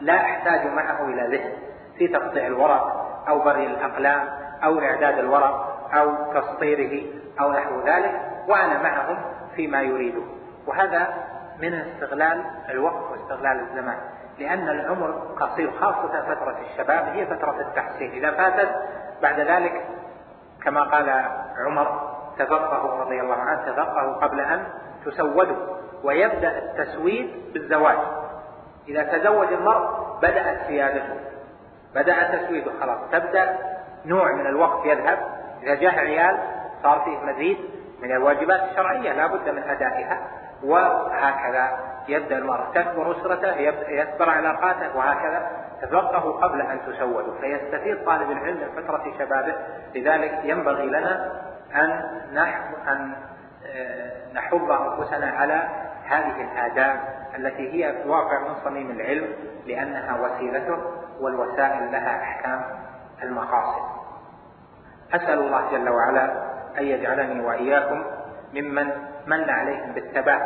لا 0.00 0.16
أحتاج 0.16 0.66
معه 0.66 1.04
إلى 1.04 1.36
ذهن 1.36 1.52
في 1.98 2.08
تقطيع 2.08 2.46
الورق 2.46 3.06
أو 3.28 3.38
بري 3.38 3.66
الأقلام 3.66 4.28
أو 4.64 4.80
إعداد 4.80 5.18
الورق 5.18 5.88
أو 5.94 6.32
تسطيره 6.40 7.06
أو 7.40 7.52
نحو 7.52 7.80
ذلك 7.86 8.20
وأنا 8.48 8.82
معهم 8.82 9.18
فيما 9.56 9.82
يريده. 9.82 10.22
وهذا 10.66 11.14
من 11.58 11.74
استغلال 11.74 12.44
الوقت 12.70 13.10
واستغلال 13.10 13.60
الزمان 13.60 13.98
لأن 14.38 14.68
العمر 14.68 15.10
قصير 15.40 15.70
خاصة 15.80 16.22
فترة 16.22 16.56
الشباب 16.70 17.04
هي 17.04 17.26
فترة 17.26 17.60
التحصيل 17.60 18.10
إذا 18.12 18.30
فاتت 18.30 18.68
بعد 19.22 19.40
ذلك 19.40 19.86
كما 20.64 20.80
قال 20.80 21.24
عمر 21.66 22.15
تفقهوا 22.38 23.00
رضي 23.00 23.20
الله 23.20 23.36
عنه 23.36 23.72
تفقهوا 23.72 24.14
قبل 24.14 24.40
أن 24.40 24.66
تسودوا 25.04 25.56
ويبدأ 26.04 26.58
التسويد 26.58 27.52
بالزواج. 27.52 27.98
إذا 28.88 29.02
تزوج 29.02 29.52
المرء 29.52 29.88
بدأت 30.22 30.66
سيادته 30.66 31.16
بدأ 31.94 32.36
تسويده 32.36 32.70
خلاص. 32.80 32.98
تبدأ 33.12 33.58
نوع 34.04 34.32
من 34.32 34.46
الوقت 34.46 34.86
يذهب. 34.86 35.18
إذا 35.62 35.74
جاء 35.74 35.94
عيال 35.98 36.38
صار 36.82 37.00
فيه 37.00 37.18
مزيد 37.18 37.58
من 38.02 38.12
الواجبات 38.12 38.60
الشرعية 38.70 39.12
لا 39.12 39.26
بد 39.26 39.48
من 39.48 39.62
أدائها 39.62 40.18
وهكذا 40.64 41.78
يبدأ 42.08 42.38
المرء. 42.38 42.64
تكبر 42.74 43.12
أسرته 43.12 43.56
يكبر 43.88 44.30
علاقاته 44.30 44.96
وهكذا 44.96 45.50
تفقهوا 45.82 46.32
قبل 46.32 46.60
أن 46.60 46.80
تسودوا. 46.86 47.40
فيستفيد 47.40 48.04
طالب 48.04 48.30
العلم 48.30 48.56
من 48.56 48.82
فترة 48.82 49.12
شبابه 49.18 49.54
لذلك 49.94 50.40
ينبغي 50.44 50.86
لنا 50.86 51.32
أن 51.74 51.90
أن 52.88 53.12
آه، 53.66 54.32
نحض 54.34 54.70
أنفسنا 54.70 55.30
على 55.30 55.68
هذه 56.04 56.40
الآداب 56.40 57.00
التي 57.36 57.72
هي 57.72 57.92
في 57.92 58.02
الواقع 58.02 58.38
من 58.48 58.54
صميم 58.64 58.90
العلم 58.90 59.28
لأنها 59.66 60.20
وسيلته 60.20 60.78
والوسائل 61.20 61.92
لها 61.92 62.22
أحكام 62.22 62.62
المقاصد. 63.22 63.82
أسأل 65.14 65.38
الله 65.38 65.70
جل 65.70 65.88
وعلا 65.88 66.32
أن 66.78 66.84
يجعلني 66.84 67.40
وإياكم 67.40 68.04
ممن 68.54 68.86
من 69.26 69.50
عليهم 69.50 69.92
بالثبات 69.92 70.42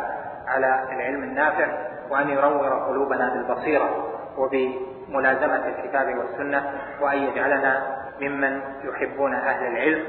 على 0.47 0.83
العلم 0.91 1.23
النافع 1.23 1.67
وأن 2.09 2.29
يرور 2.29 2.69
قلوبنا 2.69 3.29
بالبصيرة 3.29 4.07
وبملازمة 4.37 5.67
الكتاب 5.67 6.17
والسنة 6.17 6.71
وأن 7.01 7.17
يجعلنا 7.17 7.97
ممن 8.21 8.61
يحبون 8.83 9.33
أهل 9.33 9.67
العلم 9.67 10.05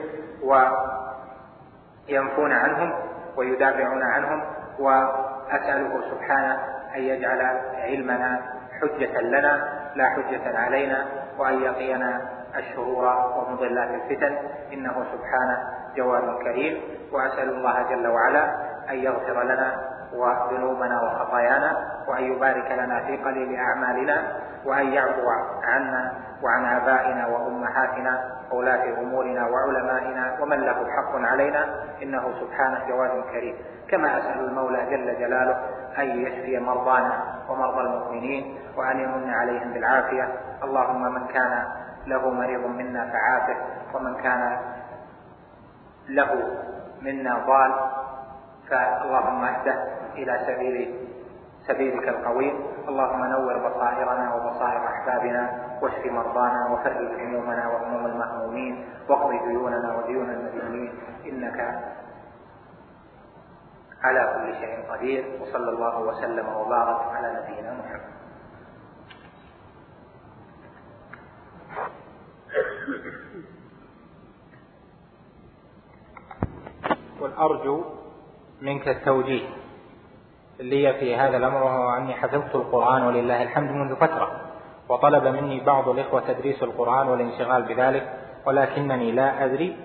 وينفون 2.08 2.52
عنهم 2.52 2.92
ويدافعون 3.36 4.02
عنهم 4.02 4.42
وأسأله 4.78 6.00
سبحانه 6.10 6.58
أن 6.96 7.02
يجعل 7.02 7.40
علمنا 7.74 8.40
حجة 8.80 9.20
لنا 9.20 9.82
لا 9.94 10.06
حجة 10.10 10.58
علينا 10.58 11.06
وأن 11.38 11.62
يقينا 11.62 12.20
الشرور 12.56 13.04
ومضلات 13.36 13.90
الفتن. 13.90 14.36
إنه 14.72 14.92
سبحانه 14.92 15.58
جواد 15.96 16.38
كريم. 16.42 16.82
وأسأل 17.12 17.48
الله 17.48 17.82
جل 17.82 18.06
وعلا 18.06 18.44
أن 18.90 18.94
يغفر 18.94 19.42
لنا 19.42 19.91
وذنوبنا 20.14 21.02
وخطايانا 21.02 21.76
وأن 22.08 22.24
يبارك 22.24 22.72
لنا 22.72 23.00
في 23.00 23.16
قليل 23.16 23.56
أعمالنا 23.56 24.22
وأن 24.64 24.86
يعفو 24.92 25.28
عنا 25.64 26.12
وعن 26.42 26.64
آبائنا 26.64 27.26
وأمهاتنا 27.26 28.32
وولاة 28.52 29.00
أمورنا 29.00 29.46
وعلمائنا 29.46 30.36
ومن 30.40 30.60
له 30.60 30.72
حق 30.74 31.16
علينا 31.16 31.66
إنه 32.02 32.34
سبحانه 32.40 32.88
جواد 32.88 33.24
كريم. 33.32 33.54
كما 33.88 34.18
أسأل 34.18 34.44
المولى 34.44 34.86
جل 34.90 35.18
جلاله 35.18 35.56
أن 35.98 36.20
يشفي 36.20 36.58
مرضانا 36.58 37.22
ومرضى 37.48 37.80
المؤمنين 37.80 38.58
وأن 38.76 39.00
يمن 39.00 39.30
عليهم 39.30 39.72
بالعافية. 39.72 40.28
اللهم 40.62 41.14
من 41.14 41.26
كان 41.26 41.64
له 42.06 42.30
مريض 42.30 42.66
منا 42.66 43.10
فعافه 43.12 43.56
ومن 43.94 44.14
كان 44.22 44.58
له 46.08 46.58
منا 47.02 47.38
ضال 47.46 47.74
فاللهم 48.70 49.44
اهده. 49.44 50.01
إلى 50.14 50.34
سبيل 50.46 50.76
سبيلك 51.66 52.08
القويم 52.08 52.54
اللهم 52.88 53.24
نور 53.24 53.54
بصائرنا 53.68 54.34
وبصائر 54.34 54.82
أحبابنا 54.88 55.42
واشف 55.82 56.06
مرضانا 56.06 56.60
وفرج 56.72 57.20
همومنا 57.20 57.68
وهموم 57.68 58.06
المهمومين 58.06 58.74
واقض 59.08 59.30
ديوننا 59.30 59.96
وديون 59.96 60.30
المدينين 60.30 60.92
إنك 61.26 61.58
على 64.02 64.22
كل 64.34 64.54
شيء 64.60 64.90
قدير. 64.90 65.22
وصلى 65.40 65.70
الله 65.70 66.00
وسلم 66.00 66.46
وبارك 66.48 67.00
على 67.14 67.28
نبينا 67.38 67.70
محمد. 67.78 68.12
قل 77.20 77.32
أرجو 77.38 77.84
منك 78.62 78.88
التوجيه. 78.88 79.61
لي 80.62 80.94
في 80.94 81.16
هذا 81.16 81.36
الأمر 81.36 81.62
وهو 81.62 81.96
أني 81.96 82.14
حفظت 82.14 82.54
القرآن 82.54 83.02
ولله 83.02 83.42
الحمد 83.42 83.70
منذ 83.70 83.96
فترة 83.96 84.40
وطلب 84.88 85.24
مني 85.24 85.60
بعض 85.60 85.88
الإخوة 85.88 86.20
تدريس 86.20 86.62
القرآن 86.62 87.08
والانشغال 87.08 87.62
بذلك 87.62 88.12
ولكنني 88.46 89.12
لا 89.12 89.44
أدري 89.44 89.76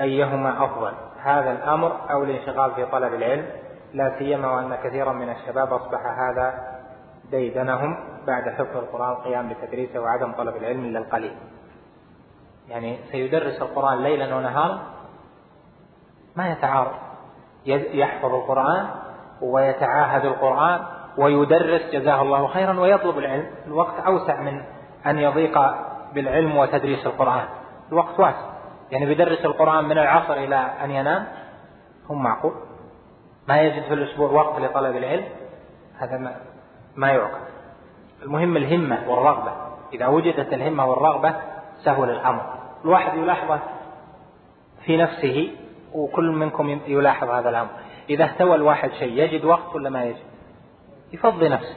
أيهما 0.00 0.64
أفضل 0.64 0.92
هذا 1.22 1.52
الأمر 1.52 2.10
أو 2.10 2.24
الانشغال 2.24 2.74
في 2.74 2.86
طلب 2.86 3.14
العلم 3.14 3.46
لا 3.92 4.18
سيما 4.18 4.50
وأن 4.50 4.74
كثيرا 4.84 5.12
من 5.12 5.30
الشباب 5.30 5.72
أصبح 5.72 6.00
هذا 6.06 6.76
ديدنهم 7.30 7.96
بعد 8.26 8.48
حفظ 8.48 8.76
القرآن 8.76 9.12
القيام 9.12 9.48
بتدريسه 9.48 10.00
وعدم 10.00 10.32
طلب 10.32 10.56
العلم 10.56 10.84
إلا 10.84 10.98
القليل. 10.98 11.36
يعني 12.68 12.98
سيدرس 13.12 13.62
القرآن 13.62 14.02
ليلا 14.02 14.36
ونهارا 14.36 14.80
ما 16.36 16.50
يتعارض 16.50 16.92
يحفظ 17.66 18.34
القرآن 18.34 18.86
ويتعاهد 19.42 20.24
القرآن 20.24 20.80
ويدرس 21.18 21.82
جزاه 21.92 22.22
الله 22.22 22.46
خيرا 22.46 22.80
ويطلب 22.80 23.18
العلم. 23.18 23.50
الوقت 23.66 24.00
أوسع 24.06 24.40
من 24.40 24.62
أن 25.06 25.18
يضيق 25.18 25.58
بالعلم 26.14 26.56
وتدريس 26.56 27.06
القرآن. 27.06 27.44
الوقت 27.92 28.20
واسع. 28.20 28.56
يعني 28.90 29.06
بيدرس 29.06 29.44
القرآن 29.44 29.84
من 29.84 29.98
العصر 29.98 30.32
إلى 30.34 30.56
أن 30.56 30.90
ينام 30.90 31.26
هم 32.10 32.22
معقول؟ 32.22 32.52
ما 33.48 33.62
يجد 33.62 33.82
في 33.82 33.94
الأسبوع 33.94 34.30
وقت 34.30 34.60
لطلب 34.60 34.96
العلم؟ 34.96 35.24
هذا 35.98 36.18
ما, 36.18 36.34
ما 36.96 37.08
يعقل. 37.08 37.40
المهم 38.22 38.56
الهمة 38.56 38.98
والرغبة. 39.10 39.52
إذا 39.92 40.06
وجدت 40.06 40.52
الهمة 40.52 40.86
والرغبة 40.86 41.34
سهل 41.84 42.10
الأمر 42.10 42.42
الواحد 42.84 43.18
يلاحظ 43.18 43.58
في 44.84 44.96
نفسه 44.96 45.50
وكل 45.94 46.30
منكم 46.30 46.80
يلاحظ 46.86 47.30
هذا 47.30 47.50
الأمر. 47.50 47.70
إذا 48.10 48.24
اهتوى 48.24 48.54
الواحد 48.54 48.90
شيء 48.90 49.12
يجد 49.12 49.44
وقت 49.44 49.74
ولا 49.74 49.90
ما 49.90 50.04
يجد؟ 50.04 50.22
يفضي 51.12 51.48
نفسه. 51.48 51.76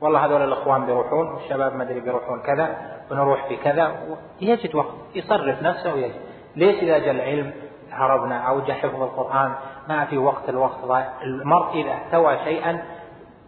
والله 0.00 0.24
هذول 0.24 0.42
الإخوان 0.42 0.86
بيروحون 0.86 1.26
والشباب 1.26 1.76
ما 1.76 1.82
أدري 1.82 2.00
بيروحون 2.00 2.42
كذا 2.42 2.76
ونروح 3.10 3.48
في 3.48 3.56
كذا 3.56 3.92
يجد 4.40 4.74
وقت 4.74 4.94
يصرف 5.14 5.62
نفسه 5.62 5.94
ويجد. 5.94 6.20
ليش 6.56 6.82
إذا 6.82 6.98
جاء 6.98 7.10
العلم 7.10 7.52
هربنا 7.90 8.38
أو 8.38 8.60
جاء 8.60 8.76
حفظ 8.76 9.02
القرآن 9.02 9.54
ما 9.88 10.04
في 10.04 10.18
وقت 10.18 10.48
الوقت 10.48 10.84
ضايع. 10.84 11.22
المرء 11.22 11.80
إذا 11.80 11.92
احتوى 11.92 12.38
شيئا 12.44 12.84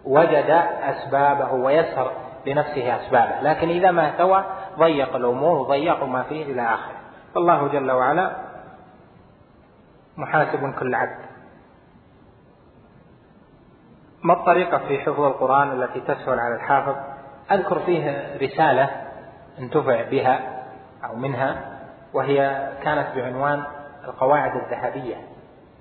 وجد 0.05 0.51
أسبابه 0.83 1.53
ويسر 1.53 2.11
لنفسه 2.47 2.97
أسبابه. 2.97 3.41
لكن 3.41 3.69
إذا 3.69 3.91
ما 3.91 4.09
احتوى 4.09 4.45
ضيق 4.79 5.17
الأمور 5.17 5.59
وضيق 5.59 6.05
ما 6.05 6.23
فيه 6.23 6.53
إلى 6.53 6.63
آخره. 6.63 6.97
فالله 7.35 7.69
جل 7.69 7.91
وعلا 7.91 8.37
محاسب 10.17 10.75
كل 10.79 10.95
عبد. 10.95 11.34
ما 14.25 14.33
الطريقة 14.33 14.79
في 14.79 14.99
حفظ 14.99 15.21
القرآن 15.21 15.83
التي 15.83 16.01
تسهل 16.01 16.39
على 16.39 16.55
الحافظ؟ 16.55 16.95
أذكر 17.53 17.79
فيه 17.79 18.37
رسالة 18.43 18.91
انتفع 19.59 20.03
بها 20.11 20.63
أو 21.05 21.17
منها 21.17 21.79
وهي 22.15 22.69
كانت 22.83 23.17
بعنوان 23.17 23.65
القواعد 24.05 24.57
الذهبية 24.57 25.17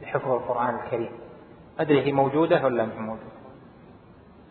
لحفظ 0.01 0.31
القرآن 0.31 0.75
الكريم. 0.75 1.11
أدري 1.79 2.05
هي 2.05 2.11
موجودة 2.11 2.65
ولا 2.65 2.85
مش 2.85 2.95
موجودة. 2.95 3.33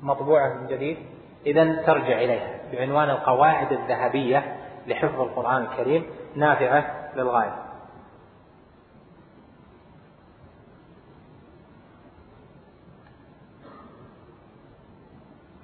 مطبوعة 0.03 0.55
من 0.55 0.66
جديد. 0.66 0.99
إذا 1.47 1.82
ترجع 1.82 2.18
إليها. 2.18 2.51
بعنوان 2.72 3.11
القواعد 3.11 3.72
الذهبية 3.72 4.57
لحفظ 4.86 5.20
القرآن 5.20 5.62
الكريم 5.62 6.07
نافعة 6.36 6.84
للغاية. 7.16 7.72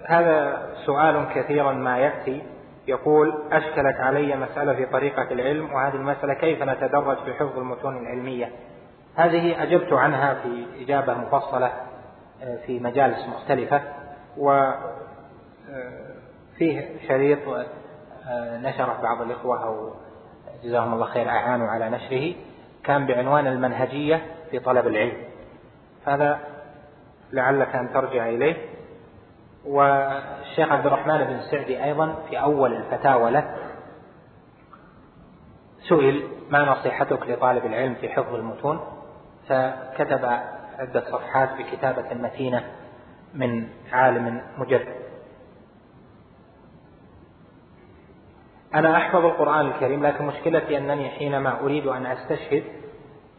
هذا 0.08 0.68
سؤال 0.86 1.26
كثيرا 1.34 1.72
ما 1.72 1.98
يأتي. 1.98 2.42
يقول 2.86 3.42
أشكلت 3.52 3.96
علي 4.00 4.36
مسألة 4.36 4.74
في 4.74 4.86
طريقة 4.86 5.22
العلم 5.22 5.72
وهذه 5.72 5.94
المسألة 5.94 6.34
كيف 6.34 6.62
نتدرج 6.62 7.16
في 7.16 7.34
حفظ 7.34 7.58
المتون 7.58 7.96
العلمية؟ 7.96 8.52
هذه 9.16 9.62
أجبت 9.62 9.92
عنها 9.92 10.34
في 10.34 10.66
إجابة 10.80 11.14
مفصلة 11.14 11.72
آه، 12.42 12.56
في 12.66 12.80
مجالس 12.80 13.28
مختلفة 13.28 13.82
وفيه 14.36 14.80
آه، 16.80 17.08
شريط 17.08 17.48
آه، 17.48 18.58
نشره 18.58 18.98
بعض 19.02 19.22
الإخوة 19.22 19.64
أو 19.64 19.90
جزاهم 20.64 20.94
الله 20.94 21.06
خير 21.06 21.28
أعانوا 21.28 21.68
على 21.68 21.90
نشره 21.90 22.34
كان 22.84 23.06
بعنوان 23.06 23.46
المنهجية 23.46 24.22
في 24.50 24.58
طلب 24.58 24.86
العلم. 24.86 25.16
هذا 26.06 26.38
لعلك 27.32 27.74
أن 27.74 27.92
ترجع 27.92 28.28
إليه. 28.28 28.77
والشيخ 29.68 30.72
عبد 30.72 30.86
الرحمن 30.86 31.24
بن 31.24 31.40
سعدي 31.50 31.84
أيضا 31.84 32.14
في 32.28 32.40
أول 32.40 32.72
الفتاوى 32.72 33.30
له 33.30 33.54
سئل 35.88 36.28
ما 36.50 36.64
نصيحتك 36.64 37.28
لطالب 37.28 37.66
العلم 37.66 37.94
في 37.94 38.08
حفظ 38.08 38.34
المتون؟ 38.34 38.80
فكتب 39.48 40.24
عدة 40.78 41.00
صفحات 41.00 41.48
بكتابة 41.58 42.14
متينة 42.14 42.64
من 43.34 43.68
عالم 43.92 44.42
مجد 44.58 44.86
أنا 48.74 48.96
أحفظ 48.96 49.24
القرآن 49.24 49.66
الكريم 49.66 50.06
لكن 50.06 50.26
مشكلتي 50.26 50.78
أنني 50.78 51.10
حينما 51.10 51.60
أريد 51.60 51.86
أن 51.86 52.06
أستشهد 52.06 52.64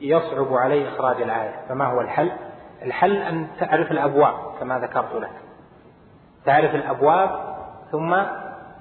يصعب 0.02 0.54
علي 0.54 0.88
إخراج 0.90 1.22
الآية. 1.22 1.66
فما 1.70 1.86
هو 1.86 2.02
الحل؟ 2.02 2.32
الحل 2.82 3.18
أن 3.18 3.48
تعرف 3.60 3.92
الأبواب 3.92 4.34
كما 4.60 4.80
ذكرت 4.80 5.16
لك. 5.16 5.49
تعرف 6.46 6.76
الأبواب 6.76 7.30
ثم 7.92 8.14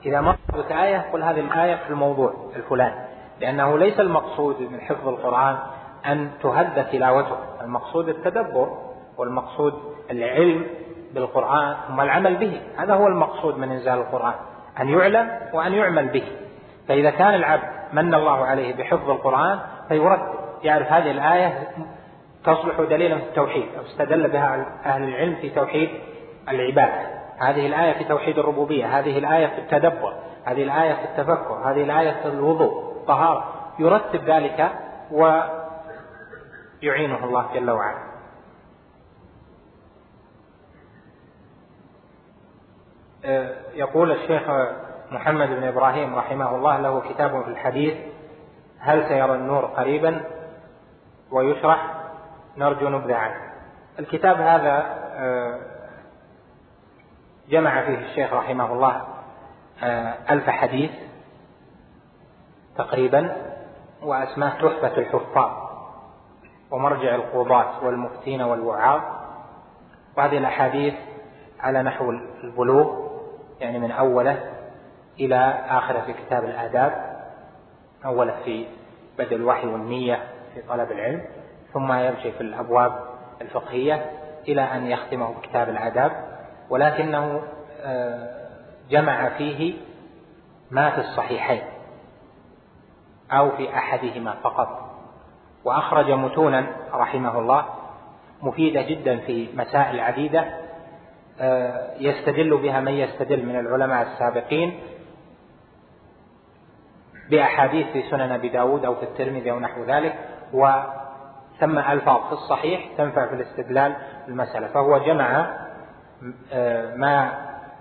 إذا 0.07 0.21
مرت 0.21 0.73
آية 0.73 0.99
قل 1.13 1.23
هذه 1.23 1.41
الآية 1.41 1.75
في 1.75 1.91
الموضوع 1.91 2.33
الفلاني. 2.57 2.95
لأنه 3.41 3.79
ليس 3.79 4.01
المقصود 4.01 4.61
من 4.61 4.81
حفظ 4.81 5.09
القرآن 5.09 5.57
أن 6.07 6.31
تهد 6.43 6.87
تلاوته. 6.91 7.37
المقصود 7.61 8.09
التدبر 8.09 8.79
والمقصود 9.19 9.75
العلم 10.11 10.67
بالقرآن 11.15 11.77
ثم 11.89 12.01
العمل 12.01 12.37
به. 12.37 12.61
هذا 12.77 12.95
هو 12.95 13.07
المقصود 13.07 13.59
من 13.59 13.71
إنزال 13.71 13.99
القرآن 13.99 14.35
أن 14.81 14.89
يعلم 14.89 15.31
وأن 15.53 15.73
يعمل 15.73 16.09
به. 16.09 16.25
فإذا 16.89 17.11
كان 17.11 17.35
العبد 17.35 17.69
من 17.93 18.15
الله 18.15 18.45
عليه 18.45 18.77
بحفظ 18.77 19.11
القرآن 19.11 19.59
فيرتب 19.89 20.35
يعرف 20.63 20.93
هذه 20.93 21.11
الآية 21.11 21.69
تصلح 22.45 22.81
دليلا 22.81 23.19
في 23.19 23.25
التوحيد 23.25 23.69
أو 23.79 23.83
استدل 23.83 24.29
بها 24.29 24.67
أهل 24.85 25.03
العلم 25.03 25.35
في 25.35 25.51
توحيد 25.51 25.91
العبادة. 26.49 27.18
هذه 27.39 27.67
الآية 27.67 27.99
في 27.99 28.05
توحيد 28.05 28.39
الربوبية 28.39 28.99
هذه 28.99 29.19
الآية 29.19 29.47
في 29.47 29.59
التدبر 29.59 30.15
هذه 30.45 30.63
الآية 30.63 30.95
في 30.95 31.05
التفكر 31.05 31.55
هذه 31.55 31.83
الآية 31.83 32.23
في 32.23 32.29
الوضوء 32.29 33.05
طهارة. 33.07 33.55
يرتب 33.79 34.25
ذلك 34.25 34.73
ويعينه 35.11 37.25
الله 37.25 37.47
جل 37.55 37.71
وعلا. 37.71 38.09
يقول 43.75 44.13
الشيخ 44.13 44.43
محمد 45.11 45.49
بن 45.49 45.65
إبراهيم 45.65 46.15
رحمه 46.15 46.57
الله 46.57 46.79
له 46.79 47.01
كتاب 47.01 47.43
في 47.43 47.49
الحديث 47.49 47.97
هل 48.79 49.09
سيرى 49.09 49.35
النور 49.35 49.65
قريبا؟ 49.65 50.25
ويشرح 51.31 51.95
نرجو 52.57 52.89
نبذة 52.89 53.15
عنه. 53.15 53.41
الكتاب 53.99 54.41
هذا 54.41 54.99
آه، 55.15 55.61
جمع 57.49 57.85
فيه 57.85 57.99
الشيخ 57.99 58.33
رحمه 58.33 58.73
الله 58.73 59.03
آه، 59.83 60.15
ألف 60.31 60.51
حديث 60.51 60.91
تقريبا 62.77 63.37
وأسماه 64.03 64.51
تحفة 64.51 64.99
الحفاظ 64.99 65.69
ومرجع 66.71 67.15
القضاة 67.15 67.85
والمفتين 67.85 68.43
والوعاظ. 68.43 69.01
وهذه 70.17 70.39
الأحاديث 70.39 70.95
على 71.61 71.83
نحو 71.83 72.11
البلوغ 72.45 73.09
يعني 73.61 73.79
من 73.79 73.91
أوله 73.91 74.53
إلى 75.21 75.65
آخره 75.69 76.01
في 76.01 76.13
كتاب 76.13 76.45
الآداب. 76.45 77.19
أوله 78.05 78.35
في 78.45 78.67
بدء 79.19 79.37
الوحي 79.37 79.67
والنية 79.67 80.23
في 80.55 80.63
طلب 80.63 80.93
العلم 80.93 81.25
ثم 81.73 81.93
يمشي 81.93 82.33
في 82.33 82.41
الأبواب 82.41 83.01
الفقهية 83.41 84.11
إلى 84.49 84.63
أن 84.63 84.87
يختمه 84.87 85.35
بكتاب 85.35 85.69
الآداب. 85.69 86.38
ولكنه 86.71 87.43
آه، 87.83 88.49
جمع 88.91 89.29
فيه 89.29 89.75
ما 90.71 90.91
في 90.91 91.01
الصحيحين 91.01 91.63
أو 93.33 93.51
في 93.51 93.75
أحدهما 93.75 94.35
فقط. 94.43 94.89
وأخرج 95.65 96.11
متونا 96.11 96.67
رحمه 96.93 97.39
الله 97.39 97.67
مفيدة 98.43 98.83
جدا 98.83 99.19
في 99.19 99.49
مسائل 99.55 100.01
عديدة 100.01 100.45
آه، 101.41 101.95
يستدل 101.99 102.57
بها 102.57 102.81
من 102.81 102.93
يستدل 102.93 103.47
من 103.47 103.59
العلماء 103.59 104.03
السابقين 104.03 104.81
بأحاديث 107.31 107.87
في 107.87 108.03
سنن 108.11 108.33
أبي 108.33 108.49
داود 108.49 108.85
أو 108.85 108.95
في 108.95 109.03
الترمذي 109.03 109.51
أو 109.51 109.61
نحو 109.61 109.85
ذلك 109.85 110.15
وثم 110.53 111.79
ألفاظ 111.79 112.27
في 112.27 112.33
الصحيح 112.33 112.89
تنفع 112.99 113.27
في 113.27 113.35
الاستدلال 113.35 113.97
المسألة. 114.29 114.67
فهو 114.69 114.99
جمع 114.99 115.59
ما 116.97 117.33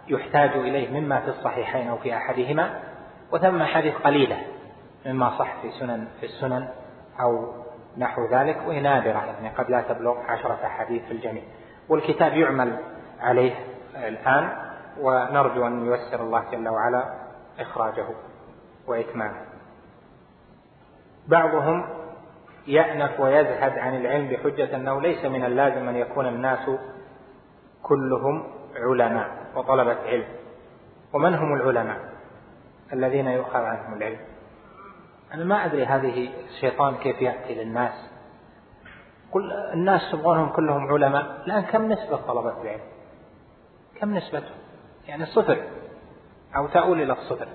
يحتاج 0.07 0.49
إليه 0.49 0.99
مما 0.99 1.19
في 1.19 1.27
الصحيحين 1.27 1.87
أو 1.87 1.97
في 1.97 2.17
أحدهما 2.17 2.79
وثم 3.31 3.61
أحاديث 3.61 3.95
قليلة 3.95 4.37
مما 5.05 5.37
صح 5.39 5.61
في 5.61 5.71
سنن 5.71 6.07
في 6.19 6.25
السنن 6.25 6.67
أو 7.21 7.53
نحو 7.97 8.21
ذلك 8.31 8.57
وهي 8.67 8.79
نادرة 8.81 9.25
يعني 9.25 9.49
قد 9.49 9.69
لا 9.69 9.81
تبلغ 9.81 10.17
عشرة 10.17 10.59
أحاديث 10.65 11.03
في 11.05 11.11
الجميع. 11.11 11.43
والكتاب 11.89 12.33
يعمل 12.33 12.77
عليه 13.19 13.55
الآن 13.95 14.49
ونرجو 14.99 15.67
أن 15.67 15.85
ييسر 15.85 16.21
الله 16.21 16.43
جل 16.51 16.69
وعلا 16.69 17.13
إخراجه 17.59 18.05
وإتمامه. 18.87 19.41
بعضهم 21.27 21.85
يأنف 22.67 23.19
ويزهد 23.19 23.77
عن 23.77 23.95
العلم 23.95 24.27
بحجة 24.27 24.75
أنه 24.75 25.01
ليس 25.01 25.25
من 25.25 25.45
اللازم 25.45 25.89
أن 25.89 25.95
يكون 25.95 26.27
الناس 26.27 26.69
كلهم 27.83 28.43
علماء 28.75 29.51
وطلبة 29.55 29.97
علم 30.01 30.27
ومن 31.13 31.33
هم 31.33 31.53
العلماء؟ 31.53 31.99
الذين 32.93 33.27
يؤخذ 33.27 33.59
عنهم 33.59 33.93
العلم. 33.93 34.19
أنا 35.33 35.43
ما 35.43 35.65
أدري 35.65 35.85
هذه 35.85 36.29
الشيطان 36.49 36.95
كيف 36.95 37.21
يأتي 37.21 37.55
للناس. 37.55 38.09
كل 39.31 39.51
الناس 39.51 40.11
تبغونهم 40.11 40.49
كلهم 40.49 40.93
علماء. 40.93 41.43
الآن 41.45 41.61
كم 41.61 41.91
نسبة 41.91 42.17
طلبة 42.17 42.61
العلم؟ 42.61 42.81
كم 43.99 44.17
نسبته؟ 44.17 44.51
يعني 45.07 45.25
صفر. 45.25 45.63
أو 46.55 46.67
تؤول 46.67 47.01
إلى 47.01 47.13
الصفر 47.13 47.47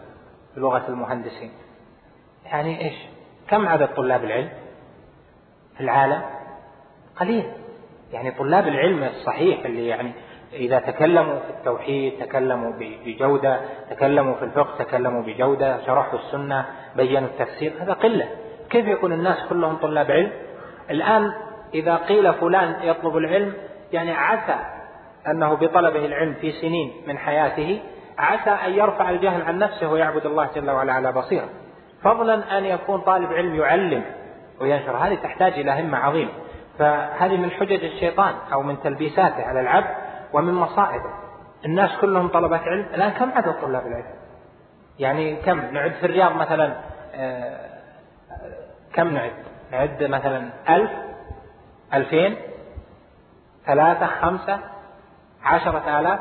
بلغة 0.56 0.88
المهندسين. 0.88 1.52
يعني 2.44 2.84
إيش؟ 2.84 2.94
كم 3.48 3.68
عدد 3.68 3.94
طلاب 3.94 4.24
العلم 4.24 4.50
في 5.76 5.80
العالم؟ 5.80 6.22
قليل. 7.16 7.52
يعني 8.12 8.30
طلاب 8.30 8.68
العلم 8.68 9.04
الصحيح 9.04 9.64
اللي 9.64 9.86
يعني 9.86 10.12
إذا 10.52 10.78
تكلموا 10.78 11.38
في 11.38 11.50
التوحيد 11.50 12.12
تكلموا 12.20 12.72
بجودة 13.06 13.60
تكلموا 13.90 14.34
في 14.34 14.44
الفقه 14.44 14.84
تكلموا 14.84 15.22
بجودة 15.22 15.86
شرحوا 15.86 16.18
السنة 16.18 16.64
بينوا 16.96 17.28
التفسير 17.28 17.72
هذا 17.80 17.92
قلة. 17.92 18.28
كيف 18.70 18.86
يكون 18.86 19.12
الناس 19.12 19.36
كلهم 19.48 19.76
طلاب 19.76 20.10
علم؟ 20.10 20.32
الآن 20.90 21.32
إذا 21.74 21.96
قيل 21.96 22.34
فلان 22.34 22.76
يطلب 22.82 23.16
العلم 23.16 23.52
يعني 23.92 24.12
عسى 24.12 24.56
أنه 25.26 25.54
بطلبه 25.54 26.04
العلم 26.04 26.34
في 26.40 26.52
سنين 26.52 26.92
من 27.06 27.18
حياته 27.18 27.80
عسى 28.18 28.50
أن 28.50 28.72
يرفع 28.72 29.10
الجهل 29.10 29.42
عن 29.42 29.58
نفسه 29.58 29.90
ويعبد 29.90 30.26
الله 30.26 30.48
جل 30.54 30.70
وعلا 30.70 30.92
على 30.92 31.12
بصيرة. 31.12 31.48
فضلا 32.02 32.58
أن 32.58 32.64
يكون 32.64 33.00
طالب 33.00 33.32
علم 33.32 33.54
يعلم 33.54 34.02
وينشر 34.60 34.96
هذه 34.96 35.14
تحتاج 35.14 35.52
إلى 35.52 35.80
همة 35.80 35.98
عظيمة. 35.98 36.30
فهذه 36.82 37.36
من 37.36 37.50
حجج 37.50 37.84
الشيطان 37.84 38.34
أو 38.52 38.62
من 38.62 38.82
تلبيساته 38.82 39.44
على 39.44 39.60
العبد 39.60 39.94
ومن 40.32 40.54
مصائبه. 40.54 41.10
الناس 41.64 41.90
كلهم 42.00 42.28
طلبة 42.28 42.56
علم 42.56 42.86
الآن 42.94 43.10
كم 43.10 43.32
عدد 43.32 43.52
طلاب 43.60 43.86
العلم؟ 43.86 44.14
يعني 44.98 45.36
كم؟ 45.36 45.60
نعد 45.60 45.92
في 45.92 46.06
الرياض 46.06 46.32
مثلا 46.32 46.76
آه، 47.14 47.70
كم 48.94 49.08
نعد؟ 49.08 49.32
نعد 49.72 50.02
مثلا 50.02 50.50
ألف 50.68 50.90
ألفين 51.94 52.36
ثلاثة 53.66 54.06
خمسة 54.06 54.60
عشرة 55.42 56.00
آلاف. 56.00 56.20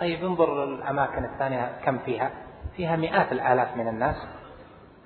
طيب 0.00 0.24
انظر 0.24 0.64
الأماكن 0.64 1.24
الثانية 1.24 1.70
كم 1.84 1.98
فيها؟ 1.98 2.30
فيها 2.76 2.96
مئات 2.96 3.32
الآلاف 3.32 3.76
من 3.76 3.88
الناس 3.88 4.16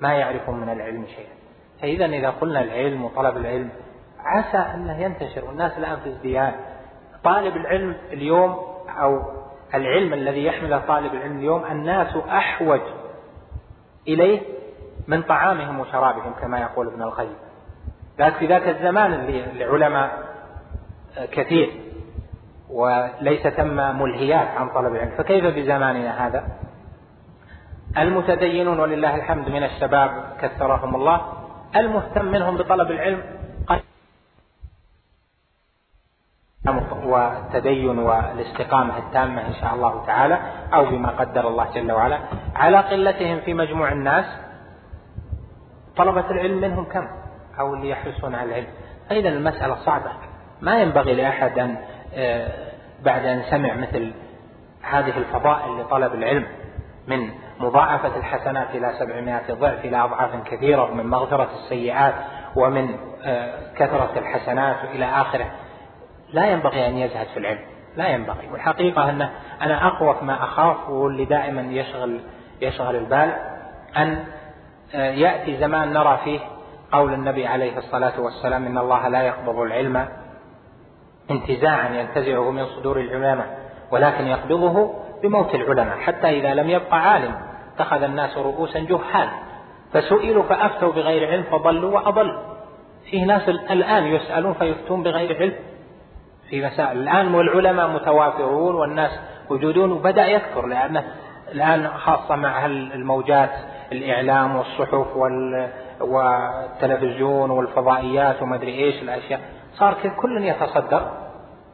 ما 0.01 0.12
يعرفون 0.12 0.61
من 0.61 0.68
العلم 0.68 1.07
شيئا. 1.07 1.33
فإذا 1.83 2.07
إذا 2.07 2.30
قلنا 2.30 2.61
العلم 2.61 3.05
وطلب 3.05 3.37
العلم 3.37 3.70
عسى 4.24 4.58
أنه 4.74 5.02
ينتشر 5.02 5.44
والناس 5.44 5.78
الآن 5.78 5.96
في 5.96 6.08
ازدياد. 6.08 6.54
طالب 7.24 7.56
العلم 7.56 7.96
اليوم 8.12 8.56
أو 8.88 9.22
العلم 9.74 10.12
الذي 10.12 10.44
يحمله 10.44 10.78
طالب 10.78 11.14
العلم 11.14 11.38
اليوم 11.38 11.64
الناس 11.64 12.16
أحوج 12.16 12.80
إليه 14.08 14.40
من 15.08 15.22
طعامهم 15.22 15.80
وشرابهم 15.80 16.32
كما 16.40 16.60
يقول 16.60 16.86
ابن 16.86 17.02
القيم. 17.02 17.36
ذاك 18.18 18.34
في 18.34 18.46
ذاك 18.46 18.68
الزمان 18.68 19.12
اللي 19.12 19.64
العلماء 19.64 20.18
كثير 21.32 21.70
وليس 22.70 23.48
ثم 23.48 23.76
ملهيات 24.02 24.48
عن 24.48 24.68
طلب 24.68 24.94
العلم. 24.94 25.10
فكيف 25.10 25.44
بزماننا 25.44 26.26
هذا؟ 26.26 26.44
المتدينون 27.98 28.80
ولله 28.80 29.16
الحمد 29.16 29.48
من 29.48 29.62
الشباب 29.64 30.10
كثرهم 30.40 30.94
الله 30.94 31.20
المهتم 31.76 32.24
منهم 32.24 32.56
بطلب 32.56 32.90
العلم 32.90 33.22
والتدين 37.04 37.98
والاستقامة 37.98 38.98
التامة 38.98 39.46
إن 39.46 39.54
شاء 39.54 39.74
الله 39.74 40.06
تعالى 40.06 40.38
أو 40.74 40.84
بما 40.84 41.08
قدر 41.08 41.48
الله 41.48 41.70
جل 41.74 41.92
وعلا. 41.92 42.18
على 42.56 42.76
قلتهم 42.78 43.40
في 43.40 43.54
مجموع 43.54 43.92
الناس 43.92 44.24
طلبة 45.96 46.30
العلم 46.30 46.60
منهم 46.60 46.84
كم؟ 46.84 47.08
أو 47.60 47.74
اللي 47.74 47.88
يحرصون 47.88 48.34
على 48.34 48.48
العلم. 48.48 48.66
فإذا 49.10 49.28
المسألة 49.28 49.74
صعبة. 49.74 50.10
ما 50.60 50.80
ينبغي 50.80 51.14
لأحد 51.14 51.58
أن 51.58 51.76
آه، 52.14 52.48
بعد 53.04 53.24
أن 53.26 53.42
سمع 53.50 53.74
مثل 53.74 54.12
هذه 54.82 55.18
الفضائل 55.18 55.80
لطلب 55.80 56.14
العلم 56.14 56.46
من 57.06 57.30
مضاعفة 57.60 58.16
الحسنات 58.16 58.70
إلى 58.74 58.92
سبعمائة 58.98 59.54
ضعف 59.54 59.84
إلى 59.84 59.96
أضعاف 59.96 60.30
كثيرة 60.44 60.90
ومن 60.90 61.06
مغفرة 61.06 61.48
السيئات 61.54 62.14
ومن 62.56 62.96
آه، 63.24 63.72
كثرة 63.76 64.10
الحسنات 64.16 64.76
إلى 64.84 65.04
آخره. 65.04 65.50
لا 66.33 66.47
ينبغي 66.47 66.87
أن 66.87 66.99
يزهد 66.99 67.26
في 67.26 67.37
العلم 67.37 67.61
لا 67.97 68.09
ينبغي. 68.09 68.49
والحقيقة 68.53 69.11
أنه 69.11 69.30
أنا 69.62 69.87
أقوى 69.87 70.16
ما 70.22 70.45
أخاف 70.45 70.89
واللي 70.91 71.24
دائما 71.24 71.62
يشغل 71.62 72.20
يشغل 72.61 72.97
البال 72.97 73.33
أن 73.97 74.24
آه، 74.95 75.11
يأتي 75.11 75.57
زمان 75.57 75.93
نرى 75.93 76.20
فيه 76.24 76.41
قول 76.93 77.12
النبي 77.12 77.47
عليه 77.47 77.78
الصلاة 77.78 78.20
والسلام 78.20 78.66
إن 78.66 78.78
الله 78.78 79.09
لا 79.09 79.22
يقبض 79.22 79.59
العلم 79.59 80.09
انتزاعا 81.30 81.89
ينتزعه 81.89 82.51
من 82.51 82.66
صدور 82.66 83.01
العلماء 83.01 83.59
ولكن 83.91 84.26
يقبضه 84.26 84.95
بموت 85.22 85.55
العلماء. 85.55 85.99
حتى 85.99 86.28
إذا 86.28 86.55
لم 86.55 86.70
يبقى 86.70 87.11
عالم 87.11 87.35
اتخذ 87.74 88.03
الناس 88.03 88.37
رؤوسا 88.37 88.78
جهال. 88.78 89.28
فسئلوا 89.93 90.43
فأفتوا 90.43 90.93
بغير 90.93 91.30
علم 91.30 91.43
فضلوا 91.43 91.91
وأضلوا. 91.91 92.43
فيه 93.11 93.24
ناس 93.24 93.49
الآن 93.49 94.07
يسألون 94.07 94.55
فيفتون 94.55 95.03
بغير 95.03 95.37
علم. 95.37 95.55
في 96.53 96.66
مسائل. 96.66 96.98
الآن 96.98 97.34
والعلماء 97.34 97.88
متوافرون 97.88 98.74
والناس 98.74 99.11
موجودون 99.50 99.92
وبدأ 99.92 100.26
يكثر 100.26 100.66
لأنه 100.66 101.05
الآن 101.53 101.88
خاصة 101.88 102.36
مع 102.36 102.66
الموجات 102.66 103.50
الإعلام 103.92 104.57
والصحف 104.57 105.16
والتلفزيون 106.00 107.50
والفضائيات 107.50 108.42
وما 108.42 108.57
أدري 108.57 108.74
إيش 108.74 109.03
الأشياء. 109.03 109.40
صار 109.74 109.94
كل 110.22 110.44
يتصدر 110.44 111.11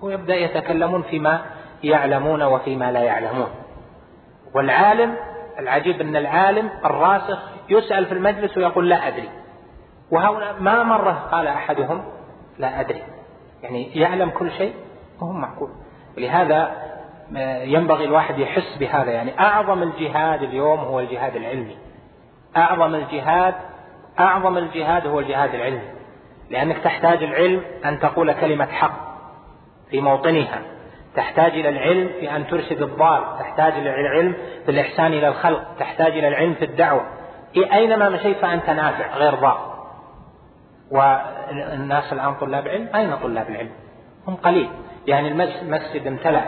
ويبدأ 0.03 0.35
يتكلمون 0.35 1.03
فيما 1.03 1.41
يعلمون 1.85 2.43
وفيما 2.43 2.93
لا 2.93 3.01
يعلمون. 3.01 3.49
والعالم 4.55 5.16
العجيب 5.59 6.01
أن 6.01 6.16
العالم 6.16 6.70
الراسخ 6.85 7.39
يسأل 7.68 8.07
في 8.07 8.12
المجلس 8.12 8.57
ويقول 8.57 8.89
لا 8.89 9.09
أدري. 9.09 9.29
وهؤلاء 10.11 10.55
ما 10.61 10.83
مرة 10.83 11.29
قال 11.33 11.47
أحدهم 11.47 12.05
لا 12.59 12.81
أدري. 12.81 13.18
يعني 13.63 14.01
يعلم 14.01 14.31
كل 14.31 14.51
شيء 14.53 14.75
وهو 15.21 15.33
معقول. 15.33 15.71
ولهذا 16.17 16.89
آه، 17.37 17.63
ينبغي 17.63 18.05
الواحد 18.05 18.39
يحس 18.39 18.77
بهذا. 18.81 19.11
يعني 19.11 19.41
أعظم 19.41 19.83
الجهاد 19.83 20.43
اليوم 20.43 20.79
هو 20.79 21.01
الجهاد 21.01 21.37
العلمي. 21.37 21.77
أعظم 22.57 22.95
الجهاد 22.95 23.55
أعظم 24.21 24.59
الجهاد 24.59 25.07
هو 25.07 25.21
الجهاد 25.21 25.55
العلمي. 25.55 25.91
لأنك 26.51 26.79
تحتاج 26.79 27.23
العلم 27.23 27.63
أن 27.85 27.99
تقول 27.99 28.33
كلمة 28.33 28.67
حق 28.67 29.09
في 29.91 30.01
موطنها. 30.01 30.63
تحتاج 31.17 31.53
إلى 31.53 31.69
العلم 31.69 32.11
في 32.21 32.37
أن 32.37 32.47
ترشد 32.47 32.83
الضال. 32.83 33.23
تحتاج 33.39 33.73
إلى 33.73 34.01
العلم 34.01 34.35
في 34.65 34.71
الإحسان 34.71 35.13
إلى 35.13 35.29
الخلق. 35.29 35.65
تحتاج 35.79 36.13
إلى 36.13 36.29
العلم 36.29 36.55
في 36.55 36.65
الدعوة. 36.65 37.07
أينما 37.73 38.09
مشيت 38.09 38.37
فأنت 38.37 38.71
نافع 38.71 39.17
غير 39.17 39.35
ضار 39.35 39.68
والناس 40.91 42.12
الآن 42.12 42.34
طلاب 42.34 42.68
علم 42.68 42.89
أين 42.95 43.16
طلاب 43.16 43.51
العلم؟ 43.51 43.70
هم 44.28 44.34
قليل. 44.34 44.70
يعني 45.07 45.28
المسجد 45.62 46.07
امتلأ 46.07 46.45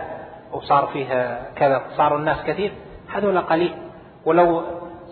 وصار 0.53 0.87
فيه 0.87 1.39
كذا 1.57 1.83
صار 1.97 2.17
الناس 2.17 2.45
كثير 2.47 2.73
هذول 3.15 3.41
قليل. 3.41 3.75
ولو 4.25 4.63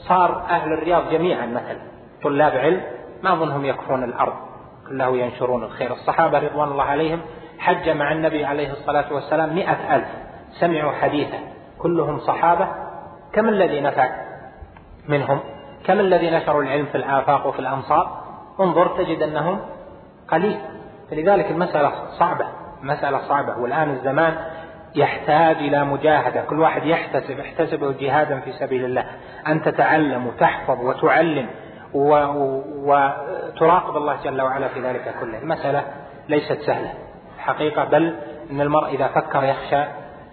صار 0.08 0.46
أهل 0.50 0.72
الرياض 0.72 1.10
جميعا 1.10 1.46
مثلا 1.46 1.78
طلاب 2.22 2.52
علم 2.52 2.82
ما 3.22 3.32
أظنهم 3.32 3.64
يكفرون 3.64 4.04
الأرض 4.04 4.34
كله 4.88 5.16
ينشرون 5.16 5.62
الخير. 5.62 5.92
الصحابة 5.92 6.38
رضوان 6.38 6.68
الله 6.68 6.84
عليهم 6.84 7.20
حج 7.58 7.88
مع 7.90 8.12
النبي 8.12 8.44
عليه 8.44 8.72
الصلاة 8.72 9.12
والسلام 9.12 9.54
مئة 9.54 9.96
ألف. 9.96 10.08
سمعوا 10.60 10.92
حديثا 10.92 11.38
كلهم 11.78 12.18
صحابة. 12.18 12.68
كم 13.32 13.48
الذي 13.48 13.80
نفع 13.80 14.10
منهم؟ 15.08 15.40
كم 15.84 16.00
الذي 16.00 16.30
نشروا 16.30 16.62
العلم 16.62 16.86
في 16.86 16.94
الآفاق 16.94 17.46
وفي 17.46 17.58
الأمصار 17.58 18.27
انظر 18.60 18.86
تجد 18.86 19.22
أنهم 19.22 19.60
قليل. 20.28 20.58
فلذلك 21.10 21.50
المسألة 21.50 21.92
صعبة 22.18 22.46
مسألة 22.82 23.18
صعبة. 23.18 23.58
والآن 23.58 23.90
الزمان 23.90 24.34
يحتاج 24.94 25.56
إلى 25.56 25.84
مجاهدة. 25.84 26.44
كل 26.44 26.60
واحد 26.60 26.84
يحتسب 26.84 27.40
احتسبه 27.40 27.92
جهادا 27.92 28.40
في 28.40 28.52
سبيل 28.52 28.84
الله. 28.84 29.04
أن 29.46 29.62
تتعلم 29.62 30.26
وتحفظ 30.26 30.80
وتعلم 30.80 31.46
وتراقب 32.84 33.96
الله 33.96 34.16
جل 34.24 34.42
وعلا 34.42 34.68
في 34.68 34.80
ذلك 34.80 35.14
كله. 35.20 35.38
المسألة 35.38 35.84
ليست 36.28 36.60
سهلة. 36.60 36.94
حقيقة 37.38 37.84
بل 37.84 38.16
أن 38.50 38.60
المرء 38.60 38.94
إذا 38.94 39.06
فكر 39.06 39.44
يخشى 39.44 39.84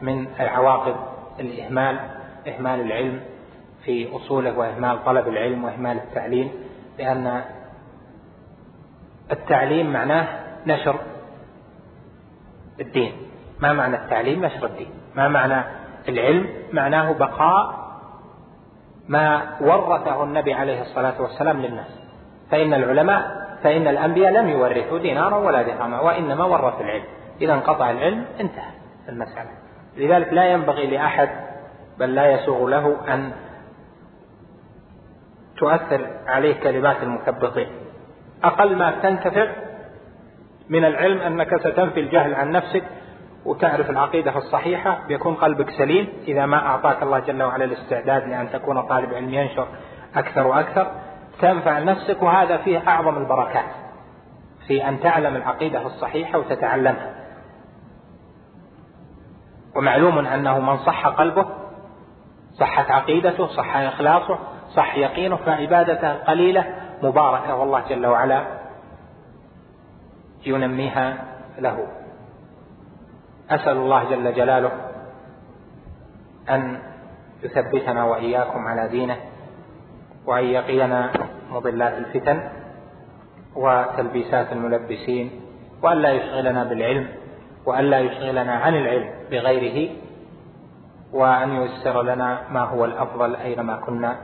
من 0.01 0.27
عواقب 0.39 0.95
الإهمال 1.39 1.99
إهمال 2.47 2.81
العلم 2.81 3.21
في 3.83 4.15
أصوله 4.15 4.57
وإهمال 4.57 5.03
طلب 5.05 5.27
العلم 5.27 5.63
وإهمال 5.63 5.97
التعليم 5.97 6.51
لأن 6.99 7.41
التعليم 9.31 9.93
معناه 9.93 10.27
نشر 10.67 10.99
الدين. 12.79 13.13
ما 13.59 13.73
معنى 13.73 13.95
التعليم؟ 13.95 14.45
نشر 14.45 14.65
الدين. 14.65 14.89
ما 15.15 15.27
معنى 15.27 15.63
العلم؟ 16.09 16.49
معناه 16.73 17.13
بقاء 17.13 17.85
ما 19.07 19.55
ورثه 19.61 20.23
النبي 20.23 20.53
عليه 20.53 20.81
الصلاة 20.81 21.21
والسلام 21.21 21.61
للناس. 21.61 21.99
فإن 22.51 22.73
العلماء 22.73 23.45
فإن 23.63 23.87
الأنبياء 23.87 24.31
لم 24.31 24.49
يورثوا 24.49 24.99
دينارا 24.99 25.37
ولا 25.37 25.61
درهما 25.61 26.01
وإنما 26.01 26.43
ورثوا 26.43 26.81
العلم. 26.81 27.05
إذا 27.41 27.53
انقطع 27.53 27.91
العلم 27.91 28.25
انتهى 28.39 28.71
المسألة. 29.09 29.49
لذلك 29.97 30.33
لا 30.33 30.45
ينبغي 30.45 30.87
لأحد 30.87 31.29
بل 31.99 32.15
لا 32.15 32.31
يسوغ 32.31 32.69
له 32.69 33.13
أن 33.13 33.31
تؤثر 35.57 36.07
عليه 36.27 36.59
كلمات 36.59 37.03
المثبطين 37.03 37.84
أقل 38.47 38.75
ما 38.75 38.91
تنتفع 38.91 39.47
من 40.69 40.85
العلم 40.85 41.21
أنك 41.21 41.57
ستنفي 41.57 41.99
الجهل 41.99 42.33
عن 42.33 42.51
نفسك 42.51 42.83
وتعرف 43.45 43.89
العقيدة 43.89 44.37
الصحيحة 44.37 44.99
بيكون 45.07 45.35
قلبك 45.35 45.69
سليم. 45.69 46.07
إذا 46.27 46.45
ما 46.45 46.57
أعطاك 46.57 47.03
الله 47.03 47.19
جل 47.19 47.43
وعلا 47.43 47.65
الاستعداد 47.65 48.27
لأن 48.27 48.49
تكون 48.51 48.81
طالب 48.81 49.13
علم 49.13 49.33
ينشر 49.33 49.67
أكثر 50.15 50.47
وأكثر 50.47 50.91
تنفع 51.41 51.79
نفسك 51.79 52.23
وهذا 52.23 52.57
فيه 52.57 52.87
أعظم 52.87 53.17
البركات 53.17 53.71
في 54.67 54.89
أن 54.89 54.99
تعلم 54.99 55.35
العقيدة 55.35 55.85
الصحيحة 55.85 56.39
وتتعلمها. 56.39 57.15
ومعلوم 59.75 60.19
أنه 60.19 60.59
من 60.59 60.77
صح 60.77 61.07
قلبه 61.07 61.45
صحت 62.59 62.91
عقيدته 62.91 63.47
صح 63.47 63.77
إخلاصه 63.77 64.39
صح 64.75 64.95
يقينه 64.95 65.35
فعبادته 65.35 66.13
قليلة 66.13 66.65
مباركة 67.03 67.55
والله 67.55 67.83
جل 67.89 68.05
وعلا 68.05 68.45
ينميها 70.45 71.17
له. 71.59 71.87
أسأل 73.49 73.77
الله 73.77 74.03
جل 74.09 74.33
جلاله 74.33 74.71
أن 76.49 76.79
يثبتنا 77.43 78.03
وإياكم 78.03 78.67
على 78.67 78.87
دينه 78.87 79.17
وأن 80.25 80.43
يقينا 80.43 81.11
مضلات 81.51 81.97
الفتن 81.97 82.49
وتلبيسات 83.55 84.51
الملبسين 84.51 85.31
وأن 85.83 85.97
لا 85.97 86.11
يشغلنا 86.11 86.63
بالعلم 86.63 87.07
وأن 87.65 87.83
لا 87.83 87.99
يشغلنا 87.99 88.53
عن 88.53 88.75
العلم 88.75 89.09
بغيره 89.31 89.95
وأن 91.13 91.51
ييسر 91.51 92.01
لنا 92.01 92.41
ما 92.51 92.61
هو 92.61 92.85
الأفضل 92.85 93.35
أينما 93.35 93.75
كنا. 93.75 94.17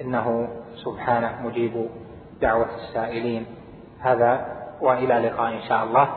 إنه 0.00 0.48
سبحانه 0.74 1.42
مجيب 1.44 1.88
دعوة 2.42 2.68
السائلين. 2.74 3.46
هذا 4.00 4.46
وإلى 4.80 5.14
لقاء 5.14 5.52
إن 5.52 5.62
شاء 5.68 5.84
الله. 5.84 6.08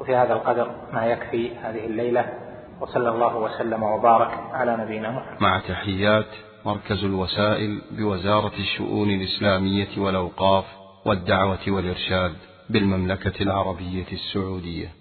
وفي 0.00 0.16
هذا 0.16 0.32
القدر 0.32 0.70
ما 0.92 1.06
يكفي 1.06 1.56
هذه 1.56 1.86
الليلة. 1.86 2.32
وصلى 2.80 3.08
الله 3.08 3.36
وسلم 3.36 3.82
وبارك 3.82 4.30
على 4.52 4.76
نبينا 4.76 5.10
محمد. 5.10 5.42
مع 5.42 5.60
تحيات 5.68 6.26
مركز 6.64 7.04
الوسائل 7.04 7.82
بوزارة 7.90 8.52
الشؤون 8.58 9.10
الإسلامية 9.10 9.98
والأوقاف 9.98 10.64
والدعوة 11.06 11.58
والإرشاد 11.68 12.32
بالمملكة 12.70 13.42
العربية 13.42 14.06
السعودية. 14.12 14.95